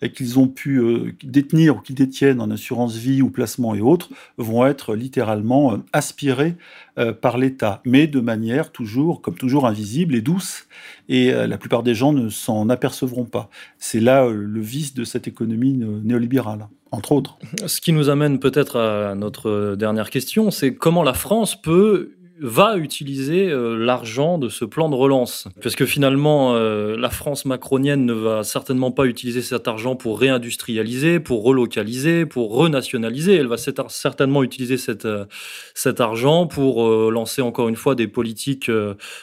euh, 0.03 0.07
qu'ils 0.09 0.39
ont 0.39 0.47
pu 0.47 0.77
euh, 0.77 1.13
détenir 1.23 1.77
ou 1.77 1.79
qu'ils 1.79 1.95
détiennent 1.95 2.41
en 2.41 2.51
assurance 2.51 2.95
vie 2.95 3.21
ou 3.21 3.29
placement 3.29 3.75
et 3.75 3.81
autres 3.81 4.09
vont 4.37 4.65
être 4.65 4.95
littéralement 4.95 5.73
euh, 5.73 5.77
aspirés 5.93 6.55
par 7.19 7.37
l'État, 7.37 7.81
mais 7.83 8.07
de 8.07 8.21
manière 8.21 8.71
toujours, 8.71 9.21
comme 9.21 9.35
toujours, 9.35 9.67
invisible 9.67 10.15
et 10.15 10.21
douce. 10.21 10.65
Et 11.09 11.24
la 11.31 11.57
plupart 11.57 11.83
des 11.83 11.95
gens 11.95 12.13
ne 12.13 12.29
s'en 12.29 12.69
apercevront 12.69 13.25
pas. 13.25 13.49
C'est 13.77 13.99
là 13.99 14.27
le 14.29 14.61
vice 14.61 14.93
de 14.93 15.03
cette 15.03 15.27
économie 15.27 15.73
néolibérale 15.73 16.67
entre 16.91 17.11
autres. 17.11 17.37
Ce 17.65 17.81
qui 17.81 17.91
nous 17.91 18.09
amène 18.09 18.39
peut-être 18.39 18.79
à 18.79 19.15
notre 19.15 19.75
dernière 19.75 20.09
question, 20.09 20.49
c'est 20.51 20.75
comment 20.75 21.03
la 21.03 21.13
France 21.13 21.59
peut 21.61 22.14
va 22.41 22.77
utiliser 22.77 23.49
euh, 23.49 23.77
l'argent 23.77 24.37
de 24.37 24.49
ce 24.49 24.65
plan 24.65 24.89
de 24.89 24.95
relance. 24.95 25.47
Parce 25.61 25.75
que 25.75 25.85
finalement, 25.85 26.53
euh, 26.55 26.97
la 26.97 27.09
France 27.09 27.45
macronienne 27.45 28.05
ne 28.05 28.13
va 28.13 28.43
certainement 28.43 28.91
pas 28.91 29.05
utiliser 29.05 29.41
cet 29.41 29.67
argent 29.67 29.95
pour 29.95 30.19
réindustrialiser, 30.19 31.19
pour 31.19 31.43
relocaliser, 31.43 32.25
pour 32.25 32.53
renationaliser. 32.53 33.35
Elle 33.35 33.47
va 33.47 33.55
certainement 33.57 34.43
utiliser 34.43 34.75
euh, 35.05 35.25
cet 35.73 36.01
argent 36.01 36.47
pour 36.47 36.85
lancer 37.09 37.41
encore 37.41 37.69
une 37.69 37.75
fois 37.75 37.95
des 37.95 38.07
politiques 38.07 38.71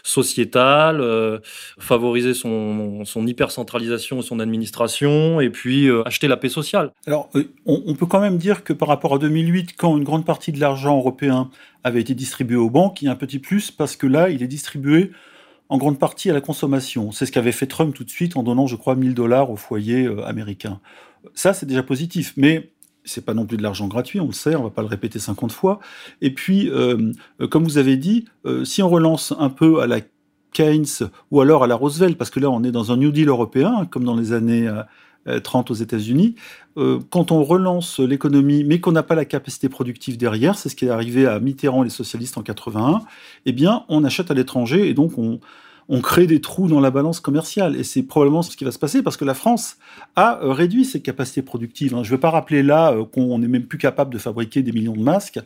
sociétales, 0.02 1.40
favoriser 1.78 2.34
son, 2.34 3.04
son 3.04 3.26
hypercentralisation 3.26 4.20
et 4.20 4.22
son 4.22 4.40
administration, 4.40 5.40
et 5.40 5.50
puis 5.50 5.88
acheter 6.04 6.28
la 6.28 6.36
paix 6.36 6.48
sociale. 6.48 6.92
Alors, 7.06 7.30
on 7.66 7.94
peut 7.94 8.06
quand 8.06 8.20
même 8.20 8.38
dire 8.38 8.64
que 8.64 8.72
par 8.72 8.88
rapport 8.88 9.14
à 9.14 9.18
2008, 9.18 9.74
quand 9.76 9.96
une 9.96 10.04
grande 10.04 10.24
partie 10.24 10.52
de 10.52 10.60
l'argent 10.60 10.96
européen 10.96 11.50
avait 11.84 12.00
été 12.00 12.14
distribué 12.14 12.56
aux 12.56 12.70
banques, 12.70 13.02
il 13.02 13.06
y 13.06 13.08
a 13.08 13.12
un 13.12 13.16
petit 13.16 13.38
plus 13.38 13.70
parce 13.70 13.96
que 13.96 14.06
là, 14.06 14.30
il 14.30 14.42
est 14.42 14.48
distribué 14.48 15.10
en 15.68 15.78
grande 15.78 15.98
partie 15.98 16.30
à 16.30 16.34
la 16.34 16.40
consommation. 16.40 17.12
C'est 17.12 17.26
ce 17.26 17.32
qu'avait 17.32 17.52
fait 17.52 17.66
Trump 17.66 17.94
tout 17.94 18.04
de 18.04 18.10
suite 18.10 18.36
en 18.36 18.42
donnant, 18.42 18.66
je 18.66 18.76
crois, 18.76 18.94
1000 18.94 19.14
dollars 19.14 19.50
aux 19.50 19.56
foyers 19.56 20.04
euh, 20.04 20.24
américains. 20.26 20.80
Ça, 21.34 21.54
c'est 21.54 21.66
déjà 21.66 21.82
positif, 21.82 22.34
mais 22.36 22.72
c'est 23.04 23.24
pas 23.24 23.34
non 23.34 23.46
plus 23.46 23.56
de 23.56 23.62
l'argent 23.62 23.88
gratuit, 23.88 24.20
on 24.20 24.26
le 24.26 24.32
sait, 24.32 24.54
on 24.54 24.62
va 24.62 24.70
pas 24.70 24.82
le 24.82 24.88
répéter 24.88 25.18
50 25.18 25.50
fois. 25.50 25.80
Et 26.20 26.32
puis, 26.32 26.68
euh, 26.70 27.12
comme 27.50 27.64
vous 27.64 27.78
avez 27.78 27.96
dit, 27.96 28.26
euh, 28.44 28.64
si 28.64 28.82
on 28.82 28.88
relance 28.88 29.34
un 29.38 29.48
peu 29.48 29.80
à 29.80 29.86
la 29.86 30.00
Keynes 30.52 31.08
ou 31.30 31.40
alors 31.40 31.64
à 31.64 31.66
la 31.66 31.74
Roosevelt, 31.74 32.18
parce 32.18 32.30
que 32.30 32.38
là, 32.38 32.50
on 32.50 32.62
est 32.62 32.70
dans 32.70 32.92
un 32.92 32.98
New 32.98 33.10
Deal 33.10 33.28
européen, 33.28 33.86
comme 33.90 34.04
dans 34.04 34.14
les 34.14 34.32
années 34.32 34.70
30 35.42 35.70
aux 35.70 35.74
États-Unis. 35.74 36.34
quand 37.10 37.32
on 37.32 37.44
relance 37.44 38.00
l'économie, 38.00 38.64
mais 38.64 38.80
qu'on 38.80 38.92
n'a 38.92 39.02
pas 39.02 39.14
la 39.14 39.24
capacité 39.24 39.68
productive 39.68 40.16
derrière, 40.16 40.58
c'est 40.58 40.68
ce 40.68 40.76
qui 40.76 40.86
est 40.86 40.90
arrivé 40.90 41.26
à 41.26 41.38
Mitterrand 41.38 41.82
et 41.82 41.86
les 41.86 41.90
socialistes 41.90 42.38
en 42.38 42.42
81, 42.42 43.02
eh 43.46 43.52
bien, 43.52 43.84
on 43.88 44.04
achète 44.04 44.30
à 44.30 44.34
l'étranger 44.34 44.88
et 44.88 44.94
donc 44.94 45.18
on, 45.18 45.40
on 45.88 46.00
crée 46.00 46.26
des 46.26 46.40
trous 46.40 46.68
dans 46.68 46.80
la 46.80 46.90
balance 46.90 47.20
commerciale. 47.20 47.76
Et 47.76 47.84
c'est 47.84 48.02
probablement 48.02 48.42
ce 48.42 48.56
qui 48.56 48.64
va 48.64 48.70
se 48.70 48.78
passer 48.78 49.02
parce 49.02 49.16
que 49.16 49.24
la 49.24 49.34
France 49.34 49.76
a 50.16 50.40
euh, 50.42 50.52
réduit 50.52 50.84
ses 50.84 51.00
capacités 51.00 51.42
productives. 51.42 51.94
Hein. 51.94 52.02
Je 52.02 52.10
ne 52.10 52.16
vais 52.16 52.20
pas 52.20 52.30
rappeler 52.30 52.62
là 52.62 52.92
euh, 52.92 53.04
qu'on 53.04 53.38
n'est 53.38 53.48
même 53.48 53.66
plus 53.66 53.78
capable 53.78 54.12
de 54.12 54.18
fabriquer 54.18 54.62
des 54.62 54.72
millions 54.72 54.96
de 54.96 55.02
masques 55.02 55.40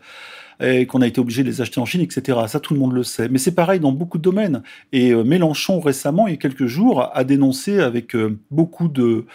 et 0.60 0.86
qu'on 0.86 1.02
a 1.02 1.06
été 1.06 1.20
obligé 1.20 1.42
de 1.42 1.48
les 1.48 1.60
acheter 1.60 1.80
en 1.80 1.84
Chine, 1.84 2.00
etc. 2.00 2.38
Ça, 2.48 2.60
tout 2.60 2.74
le 2.74 2.80
monde 2.80 2.92
le 2.92 3.02
sait. 3.02 3.28
Mais 3.28 3.38
c'est 3.38 3.54
pareil 3.54 3.80
dans 3.80 3.92
beaucoup 3.92 4.18
de 4.18 4.22
domaines. 4.22 4.62
Et 4.92 5.12
euh, 5.12 5.24
Mélenchon, 5.24 5.80
récemment, 5.80 6.26
il 6.26 6.32
y 6.32 6.34
a 6.34 6.38
quelques 6.38 6.66
jours, 6.66 7.10
a 7.12 7.24
dénoncé 7.24 7.80
avec 7.80 8.16
beaucoup 8.50 8.88
de, 8.88 9.26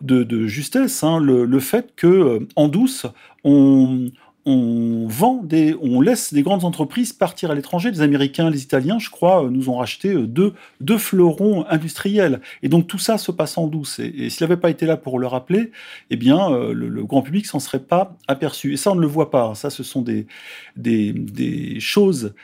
de, 0.00 0.46
justesse 0.46 1.02
hein, 1.02 1.18
le, 1.20 1.44
le, 1.44 1.60
fait 1.60 1.92
que 1.96 2.46
en 2.56 2.68
douce, 2.68 3.06
on, 3.44 4.10
on 4.50 5.06
vend 5.06 5.42
des, 5.42 5.76
on 5.82 6.00
laisse 6.00 6.32
des 6.32 6.40
grandes 6.40 6.64
entreprises 6.64 7.12
partir 7.12 7.50
à 7.50 7.54
l'étranger. 7.54 7.90
Les 7.90 8.00
Américains, 8.00 8.48
les 8.48 8.62
Italiens, 8.62 8.98
je 8.98 9.10
crois, 9.10 9.44
euh, 9.44 9.50
nous 9.50 9.68
ont 9.68 9.76
racheté 9.76 10.14
euh, 10.14 10.26
deux, 10.26 10.54
deux 10.80 10.96
fleurons 10.96 11.66
industriels. 11.68 12.40
Et 12.62 12.70
donc 12.70 12.86
tout 12.86 12.98
ça 12.98 13.18
se 13.18 13.30
passe 13.30 13.58
en 13.58 13.66
douce. 13.66 13.98
Et, 13.98 14.30
s'il 14.30 14.46
n'avait 14.46 14.58
pas 14.58 14.70
été 14.70 14.86
là 14.86 14.96
pour 14.96 15.18
le 15.18 15.26
rappeler, 15.26 15.70
eh 16.08 16.16
bien, 16.16 16.50
euh, 16.50 16.72
le, 16.72 17.04
grand 17.04 17.20
public 17.20 17.44
s'en 17.44 17.60
serait 17.60 17.78
pas 17.78 18.16
aperçu. 18.26 18.72
Et 18.72 18.78
ça, 18.78 18.92
on 18.92 18.94
ne 18.94 19.02
le 19.02 19.06
voit 19.06 19.30
pas. 19.30 19.54
Ça, 19.54 19.68
ce 19.68 19.82
sont 19.82 20.00
des, 20.00 20.26
des, 20.76 21.78
choses 21.78 22.34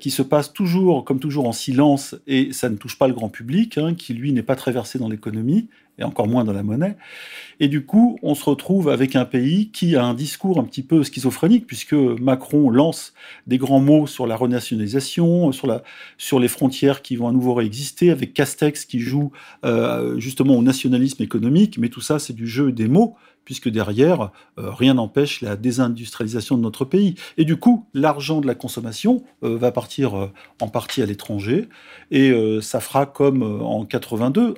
qui 0.00 0.10
se 0.10 0.22
passent 0.22 0.52
toujours, 0.52 1.04
comme 1.04 1.20
toujours, 1.20 1.46
en 1.46 1.52
silence. 1.52 2.16
Et 2.26 2.52
ça 2.52 2.68
ne 2.68 2.76
touche 2.76 2.98
pas 2.98 3.08
le 3.08 3.14
grand 3.14 3.28
public, 3.28 3.78
hein, 3.78 3.94
qui 3.94 4.12
lui 4.14 4.32
n'est 4.32 4.42
pas 4.42 4.56
très 4.56 4.72
versé 4.72 4.98
dans 4.98 5.08
l'économie 5.08 5.68
et 6.02 6.04
encore 6.04 6.28
moins 6.28 6.44
dans 6.44 6.52
la 6.52 6.62
monnaie. 6.62 6.96
Et 7.60 7.68
du 7.68 7.86
coup, 7.86 8.18
on 8.22 8.34
se 8.34 8.44
retrouve 8.44 8.88
avec 8.88 9.14
un 9.14 9.24
pays 9.24 9.70
qui 9.70 9.96
a 9.96 10.04
un 10.04 10.14
discours 10.14 10.58
un 10.58 10.64
petit 10.64 10.82
peu 10.82 11.04
schizophrénique, 11.04 11.66
puisque 11.66 11.92
Macron 11.94 12.70
lance 12.70 13.14
des 13.46 13.56
grands 13.56 13.80
mots 13.80 14.06
sur 14.06 14.26
la 14.26 14.36
renationalisation, 14.36 15.52
sur, 15.52 15.68
la, 15.68 15.82
sur 16.18 16.40
les 16.40 16.48
frontières 16.48 17.02
qui 17.02 17.16
vont 17.16 17.28
à 17.28 17.32
nouveau 17.32 17.54
réexister, 17.54 18.10
avec 18.10 18.34
Castex 18.34 18.84
qui 18.84 18.98
joue 18.98 19.30
euh, 19.64 20.18
justement 20.18 20.56
au 20.56 20.62
nationalisme 20.62 21.22
économique, 21.22 21.78
mais 21.78 21.88
tout 21.88 22.00
ça, 22.00 22.18
c'est 22.18 22.34
du 22.34 22.46
jeu 22.46 22.72
des 22.72 22.88
mots 22.88 23.16
puisque 23.44 23.68
derrière, 23.68 24.30
euh, 24.58 24.70
rien 24.70 24.94
n'empêche 24.94 25.40
la 25.40 25.56
désindustrialisation 25.56 26.56
de 26.56 26.62
notre 26.62 26.84
pays. 26.84 27.16
Et 27.36 27.44
du 27.44 27.56
coup, 27.56 27.86
l'argent 27.92 28.40
de 28.40 28.46
la 28.46 28.54
consommation 28.54 29.24
euh, 29.42 29.56
va 29.56 29.72
partir 29.72 30.30
en 30.60 30.68
partie 30.68 31.02
à 31.02 31.06
l'étranger, 31.06 31.68
et 32.12 32.32
ça 32.60 32.78
fera 32.78 33.04
comme 33.04 33.42
en 33.42 33.84
82, 33.84 34.54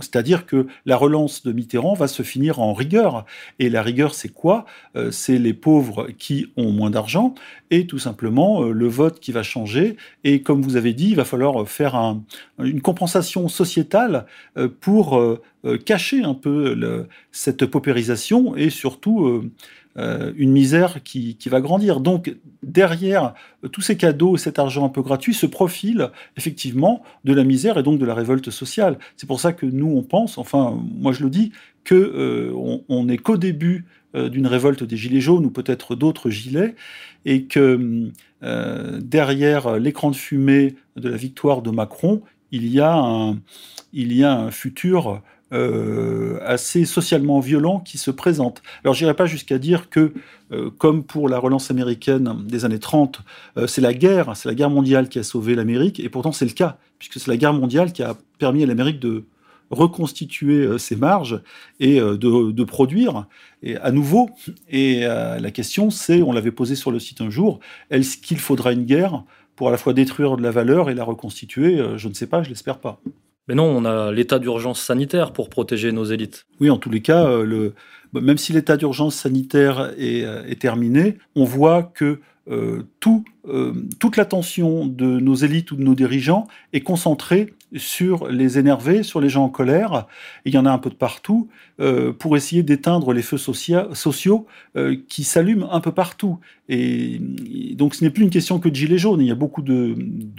c'est-à-dire 0.00 0.46
que 0.46 0.66
la 0.86 0.96
relance 0.96 1.42
de 1.42 1.52
Mitterrand 1.52 1.94
va 1.94 2.08
se 2.08 2.22
finir 2.22 2.60
en 2.60 2.72
rigueur. 2.72 3.24
Et 3.58 3.68
la 3.68 3.82
rigueur, 3.82 4.14
c'est 4.14 4.28
quoi? 4.28 4.64
Euh, 4.96 5.10
C'est 5.10 5.38
les 5.38 5.54
pauvres 5.54 6.08
qui 6.18 6.52
ont 6.56 6.72
moins 6.72 6.90
d'argent 6.90 7.34
et 7.70 7.86
tout 7.86 7.98
simplement 7.98 8.62
euh, 8.62 8.72
le 8.72 8.88
vote 8.88 9.20
qui 9.20 9.32
va 9.32 9.42
changer. 9.42 9.96
Et 10.24 10.42
comme 10.42 10.62
vous 10.62 10.76
avez 10.76 10.94
dit, 10.94 11.10
il 11.10 11.16
va 11.16 11.24
falloir 11.24 11.68
faire 11.68 12.16
une 12.58 12.80
compensation 12.80 13.48
sociétale 13.48 14.26
euh, 14.56 14.68
pour 14.68 15.20
cacher 15.84 16.22
un 16.22 16.32
peu 16.32 17.06
cette 17.32 17.66
paupérisation 17.66 18.56
et 18.56 18.70
surtout 18.70 19.50
euh, 19.98 20.32
une 20.36 20.52
misère 20.52 21.02
qui, 21.02 21.36
va 21.46 21.60
grandir. 21.60 22.00
Donc 22.00 22.36
derrière 22.62 23.34
euh, 23.64 23.68
tous 23.68 23.80
ces 23.80 23.96
cadeaux, 23.96 24.36
cet 24.36 24.60
argent 24.60 24.86
un 24.86 24.88
peu 24.88 25.02
gratuit, 25.02 25.34
se 25.34 25.46
profile 25.46 26.10
effectivement 26.36 27.02
de 27.24 27.32
la 27.32 27.42
misère 27.42 27.76
et 27.76 27.82
donc 27.82 27.98
de 27.98 28.06
la 28.06 28.14
révolte 28.14 28.50
sociale. 28.50 28.98
C'est 29.16 29.26
pour 29.26 29.40
ça 29.40 29.52
que 29.52 29.66
nous 29.66 29.88
on 29.88 30.02
pense, 30.02 30.38
enfin 30.38 30.80
moi 30.94 31.12
je 31.12 31.24
le 31.24 31.30
dis, 31.30 31.50
que 31.82 31.94
euh, 31.94 32.80
on 32.88 33.04
n'est 33.04 33.18
qu'au 33.18 33.36
début 33.36 33.86
d'une 34.12 34.48
révolte 34.48 34.82
des 34.82 34.96
gilets 34.96 35.20
jaunes 35.20 35.46
ou 35.46 35.50
peut-être 35.50 35.94
d'autres 35.94 36.30
gilets, 36.30 36.74
et 37.24 37.44
que 37.44 38.10
derrière 39.00 39.78
l'écran 39.78 40.10
de 40.10 40.16
fumée 40.16 40.74
de 40.96 41.08
la 41.08 41.16
victoire 41.16 41.62
de 41.62 41.70
Macron, 41.70 42.20
il 42.50 42.66
y 42.66 42.80
a 42.80 42.92
un, 42.92 43.38
il 43.92 44.12
y 44.12 44.24
a 44.24 44.36
un 44.36 44.50
futur 44.50 45.22
euh, 45.52 46.38
assez 46.44 46.84
socialement 46.84 47.40
violent 47.40 47.80
qui 47.80 47.98
se 47.98 48.12
présente. 48.12 48.62
Alors 48.84 48.94
j'irai 48.94 49.14
pas 49.14 49.26
jusqu'à 49.26 49.58
dire 49.58 49.90
que, 49.90 50.12
euh, 50.52 50.70
comme 50.70 51.02
pour 51.02 51.28
la 51.28 51.40
relance 51.40 51.72
américaine 51.72 52.44
des 52.46 52.64
années 52.64 52.78
30, 52.78 53.20
euh, 53.56 53.66
c'est 53.66 53.80
la 53.80 53.92
guerre, 53.92 54.36
c'est 54.36 54.48
la 54.48 54.54
guerre 54.54 54.70
mondiale 54.70 55.08
qui 55.08 55.18
a 55.18 55.24
sauvé 55.24 55.56
l'Amérique, 55.56 55.98
et 55.98 56.08
pourtant 56.08 56.30
c'est 56.30 56.44
le 56.44 56.52
cas, 56.52 56.78
puisque 57.00 57.18
c'est 57.18 57.28
la 57.28 57.36
guerre 57.36 57.52
mondiale 57.52 57.92
qui 57.92 58.04
a 58.04 58.16
permis 58.38 58.62
à 58.62 58.66
l'Amérique 58.66 59.00
de 59.00 59.24
reconstituer 59.70 60.78
ses 60.78 60.94
marges 60.94 61.40
et 61.80 62.00
de, 62.00 62.64
produire 62.64 63.26
à 63.80 63.92
nouveau. 63.92 64.30
Et 64.68 65.00
la 65.02 65.50
question 65.52 65.90
c'est, 65.90 66.22
on 66.22 66.32
l'avait 66.32 66.50
posé 66.50 66.74
sur 66.74 66.90
le 66.90 66.98
site 66.98 67.20
un 67.20 67.30
jour, 67.30 67.60
est-ce 67.90 68.16
qu'il 68.16 68.40
faudra 68.40 68.72
une 68.72 68.84
guerre 68.84 69.22
pour 69.54 69.68
à 69.68 69.70
la 69.70 69.78
fois 69.78 69.92
détruire 69.92 70.36
de 70.36 70.42
la 70.42 70.50
valeur 70.50 70.90
et 70.90 70.94
la 70.94 71.04
reconstituer? 71.04 71.80
Je 71.96 72.08
ne 72.08 72.14
sais 72.14 72.26
pas, 72.26 72.42
je 72.42 72.48
l'espère 72.48 72.78
pas. 72.78 73.00
Mais 73.48 73.54
non, 73.54 73.64
on 73.64 73.84
a 73.84 74.12
l'état 74.12 74.38
d'urgence 74.38 74.80
sanitaire 74.80 75.32
pour 75.32 75.48
protéger 75.48 75.92
nos 75.92 76.04
élites. 76.04 76.46
Oui, 76.60 76.70
en 76.70 76.78
tous 76.78 76.90
les 76.90 77.00
cas, 77.00 77.26
euh, 77.26 77.44
le, 77.44 77.74
même 78.12 78.38
si 78.38 78.52
l'état 78.52 78.76
d'urgence 78.76 79.16
sanitaire 79.16 79.92
est, 79.98 80.24
euh, 80.24 80.54
terminé, 80.54 81.18
on 81.36 81.44
voit 81.44 81.82
que 81.82 82.20
euh, 82.48 82.82
toute 83.00 84.16
l'attention 84.16 84.86
de 84.86 85.04
nos 85.04 85.34
élites 85.34 85.70
ou 85.72 85.76
de 85.76 85.82
nos 85.82 85.94
dirigeants 85.94 86.46
est 86.72 86.80
concentrée 86.80 87.54
sur 87.76 88.28
les 88.28 88.58
énervés, 88.58 89.02
sur 89.02 89.20
les 89.20 89.28
gens 89.28 89.44
en 89.44 89.48
colère, 89.48 90.06
il 90.44 90.54
y 90.54 90.58
en 90.58 90.66
a 90.66 90.70
un 90.70 90.78
peu 90.78 90.90
de 90.90 90.94
partout, 90.94 91.48
euh, 91.80 92.12
pour 92.12 92.36
essayer 92.36 92.62
d'éteindre 92.62 93.12
les 93.12 93.22
feux 93.22 93.38
sociaux 93.38 94.46
qui 95.08 95.24
s'allument 95.24 95.72
un 95.72 95.80
peu 95.80 95.92
partout. 95.92 96.38
Et, 96.68 97.20
donc 97.74 97.94
ce 97.94 98.04
n'est 98.04 98.10
plus 98.10 98.24
une 98.24 98.30
question 98.30 98.58
que 98.58 98.68
de 98.68 98.74
gilets 98.74 98.98
jaunes, 98.98 99.20
il 99.20 99.26
y 99.26 99.32
a 99.32 99.36
beaucoup 99.36 99.62
de, 99.62 99.96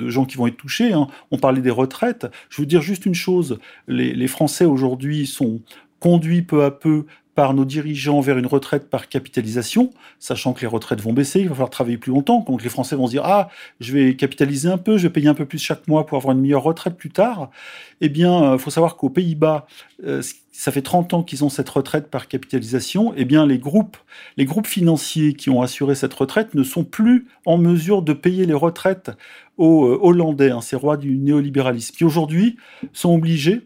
gens 0.09 0.25
qui 0.25 0.37
vont 0.37 0.47
être 0.47 0.57
touchés. 0.57 0.93
Hein. 0.93 1.07
On 1.31 1.37
parlait 1.37 1.61
des 1.61 1.69
retraites. 1.69 2.27
Je 2.49 2.61
veux 2.61 2.65
dire 2.65 2.81
juste 2.81 3.05
une 3.05 3.15
chose, 3.15 3.59
les 3.87 4.27
Français 4.27 4.65
aujourd'hui 4.65 5.25
sont 5.25 5.61
conduits 5.99 6.41
peu 6.41 6.63
à 6.65 6.71
peu 6.71 7.05
par 7.35 7.53
nos 7.53 7.65
dirigeants 7.65 8.19
vers 8.19 8.37
une 8.37 8.45
retraite 8.45 8.89
par 8.89 9.07
capitalisation, 9.07 9.91
sachant 10.19 10.53
que 10.53 10.61
les 10.61 10.67
retraites 10.67 11.01
vont 11.01 11.13
baisser, 11.13 11.39
il 11.41 11.47
va 11.47 11.55
falloir 11.55 11.69
travailler 11.69 11.97
plus 11.97 12.11
longtemps, 12.11 12.43
donc 12.47 12.63
les 12.63 12.69
Français 12.69 12.95
vont 12.95 13.07
se 13.07 13.11
dire 13.11 13.23
ah 13.25 13.49
je 13.79 13.93
vais 13.93 14.15
capitaliser 14.15 14.69
un 14.69 14.77
peu, 14.77 14.97
je 14.97 15.03
vais 15.03 15.13
payer 15.13 15.29
un 15.29 15.33
peu 15.33 15.45
plus 15.45 15.59
chaque 15.59 15.87
mois 15.87 16.05
pour 16.05 16.17
avoir 16.17 16.35
une 16.35 16.41
meilleure 16.41 16.63
retraite 16.63 16.95
plus 16.97 17.11
tard. 17.11 17.49
Eh 18.01 18.09
bien, 18.09 18.43
euh, 18.43 18.57
faut 18.57 18.71
savoir 18.71 18.97
qu'aux 18.97 19.09
Pays-Bas, 19.09 19.67
euh, 20.03 20.21
ça 20.51 20.71
fait 20.71 20.81
30 20.81 21.13
ans 21.13 21.23
qu'ils 21.23 21.43
ont 21.43 21.49
cette 21.49 21.69
retraite 21.69 22.09
par 22.09 22.27
capitalisation. 22.27 23.13
Eh 23.15 23.25
bien, 23.25 23.45
les 23.45 23.59
groupes, 23.59 23.97
les 24.37 24.45
groupes 24.45 24.67
financiers 24.67 25.33
qui 25.33 25.49
ont 25.49 25.61
assuré 25.61 25.95
cette 25.95 26.13
retraite 26.13 26.53
ne 26.53 26.63
sont 26.63 26.83
plus 26.83 27.27
en 27.45 27.57
mesure 27.57 28.01
de 28.01 28.13
payer 28.13 28.45
les 28.45 28.53
retraites 28.53 29.11
aux 29.57 29.85
euh, 29.85 29.99
Hollandais, 30.01 30.51
hein, 30.51 30.61
ces 30.61 30.75
rois 30.75 30.97
du 30.97 31.17
néolibéralisme, 31.17 31.95
qui 31.95 32.03
aujourd'hui 32.03 32.57
sont 32.93 33.13
obligés 33.13 33.61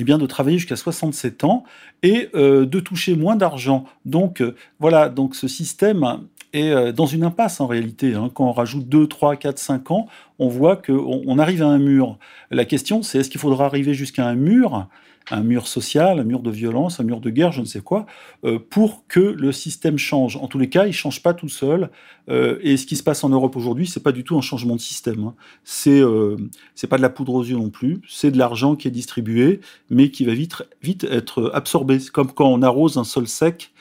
eh 0.00 0.04
bien, 0.04 0.18
de 0.18 0.26
travailler 0.26 0.58
jusqu'à 0.58 0.76
67 0.76 1.44
ans 1.44 1.64
et 2.02 2.28
euh, 2.34 2.66
de 2.66 2.80
toucher 2.80 3.16
moins 3.16 3.36
d'argent. 3.36 3.84
Donc 4.04 4.40
euh, 4.40 4.54
voilà, 4.78 5.08
donc 5.08 5.34
ce 5.34 5.48
système 5.48 6.20
est 6.52 6.70
euh, 6.70 6.92
dans 6.92 7.06
une 7.06 7.24
impasse 7.24 7.60
en 7.60 7.66
réalité. 7.66 8.14
Hein. 8.14 8.30
Quand 8.32 8.48
on 8.48 8.52
rajoute 8.52 8.88
2, 8.88 9.06
3, 9.06 9.36
4, 9.36 9.58
5 9.58 9.90
ans, 9.90 10.06
on 10.38 10.48
voit 10.48 10.76
qu'on 10.76 11.22
on 11.26 11.38
arrive 11.38 11.62
à 11.62 11.68
un 11.68 11.78
mur. 11.78 12.18
La 12.50 12.64
question, 12.64 13.02
c'est 13.02 13.18
est-ce 13.18 13.30
qu'il 13.30 13.40
faudra 13.40 13.66
arriver 13.66 13.94
jusqu'à 13.94 14.26
un 14.26 14.34
mur 14.34 14.88
un 15.30 15.42
mur 15.42 15.66
social, 15.66 16.18
un 16.18 16.24
mur 16.24 16.40
de 16.40 16.50
violence, 16.50 17.00
un 17.00 17.04
mur 17.04 17.20
de 17.20 17.30
guerre, 17.30 17.52
je 17.52 17.60
ne 17.60 17.66
sais 17.66 17.80
quoi, 17.80 18.06
euh, 18.44 18.58
pour 18.58 19.04
que 19.08 19.20
le 19.20 19.52
système 19.52 19.98
change. 19.98 20.36
En 20.36 20.46
tous 20.46 20.58
les 20.58 20.68
cas, 20.68 20.84
il 20.84 20.88
ne 20.88 20.92
change 20.92 21.22
pas 21.22 21.34
tout 21.34 21.48
seul. 21.48 21.90
Euh, 22.28 22.58
et 22.62 22.76
ce 22.76 22.86
qui 22.86 22.96
se 22.96 23.02
passe 23.02 23.24
en 23.24 23.28
Europe 23.28 23.56
aujourd'hui, 23.56 23.86
c'est 23.86 24.02
pas 24.02 24.12
du 24.12 24.24
tout 24.24 24.36
un 24.36 24.40
changement 24.40 24.76
de 24.76 24.80
système. 24.80 25.24
Hein. 25.24 25.34
C'est 25.64 26.00
euh, 26.00 26.36
c'est 26.74 26.86
pas 26.86 26.96
de 26.96 27.02
la 27.02 27.10
poudre 27.10 27.34
aux 27.34 27.44
yeux 27.44 27.56
non 27.56 27.70
plus. 27.70 28.00
C'est 28.08 28.30
de 28.30 28.38
l'argent 28.38 28.76
qui 28.76 28.88
est 28.88 28.92
distribué, 28.92 29.60
mais 29.90 30.10
qui 30.10 30.24
va 30.24 30.34
vite 30.34 30.62
vite 30.82 31.04
être 31.04 31.50
absorbé. 31.54 31.98
C'est 32.00 32.10
comme 32.10 32.32
quand 32.32 32.48
on 32.48 32.62
arrose 32.62 32.98
un 32.98 33.04
sol 33.04 33.28
sec 33.28 33.72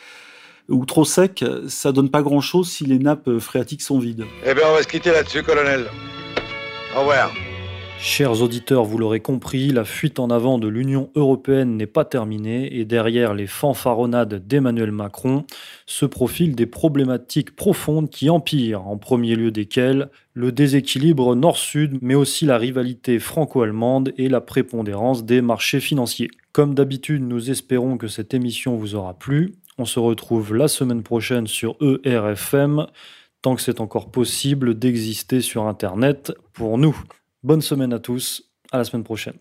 ou 0.69 0.85
trop 0.85 1.05
sec, 1.05 1.45
ça 1.67 1.93
donne 1.93 2.09
pas 2.09 2.21
grand 2.21 2.41
chose 2.41 2.69
si 2.69 2.85
les 2.85 2.99
nappes 2.99 3.39
phréatiques 3.39 3.81
sont 3.81 3.99
vides. 3.99 4.25
Eh 4.45 4.53
bien, 4.53 4.63
on 4.69 4.73
va 4.73 4.83
se 4.83 4.87
quitter 4.87 5.11
là-dessus, 5.11 5.41
colonel. 5.41 5.85
Au 6.95 6.99
revoir. 6.99 7.31
Chers 7.99 8.43
auditeurs, 8.43 8.83
vous 8.83 8.99
l'aurez 8.99 9.19
compris, 9.19 9.69
la 9.69 9.83
fuite 9.83 10.19
en 10.19 10.29
avant 10.29 10.59
de 10.59 10.67
l'Union 10.67 11.09
européenne 11.15 11.77
n'est 11.77 11.87
pas 11.87 12.05
terminée 12.05 12.77
et 12.77 12.85
derrière 12.85 13.33
les 13.33 13.47
fanfaronnades 13.47 14.47
d'Emmanuel 14.47 14.91
Macron 14.91 15.45
se 15.87 16.05
profilent 16.05 16.55
des 16.55 16.67
problématiques 16.67 17.55
profondes 17.55 18.09
qui 18.09 18.29
empirent, 18.29 18.87
en 18.87 18.97
premier 18.97 19.35
lieu 19.35 19.49
desquelles 19.49 20.09
le 20.33 20.51
déséquilibre 20.51 21.35
nord-sud, 21.35 21.97
mais 22.01 22.13
aussi 22.15 22.45
la 22.45 22.59
rivalité 22.59 23.17
franco-allemande 23.17 24.13
et 24.17 24.29
la 24.29 24.41
prépondérance 24.41 25.25
des 25.25 25.41
marchés 25.41 25.79
financiers. 25.79 26.29
Comme 26.53 26.75
d'habitude, 26.75 27.23
nous 27.23 27.49
espérons 27.49 27.97
que 27.97 28.07
cette 28.07 28.33
émission 28.33 28.77
vous 28.77 28.95
aura 28.95 29.15
plu. 29.15 29.55
On 29.79 29.85
se 29.85 29.99
retrouve 29.99 30.55
la 30.55 30.67
semaine 30.67 31.03
prochaine 31.03 31.47
sur 31.47 31.77
ERFM, 32.03 32.85
tant 33.41 33.55
que 33.55 33.61
c'est 33.61 33.81
encore 33.81 34.11
possible 34.11 34.77
d'exister 34.77 35.41
sur 35.41 35.63
Internet 35.63 36.31
pour 36.53 36.77
nous. 36.77 36.95
Bonne 37.47 37.61
semaine 37.61 37.93
à 37.93 37.99
tous, 37.99 38.43
à 38.73 38.77
la 38.77 38.83
semaine 38.83 39.05
prochaine. 39.05 39.35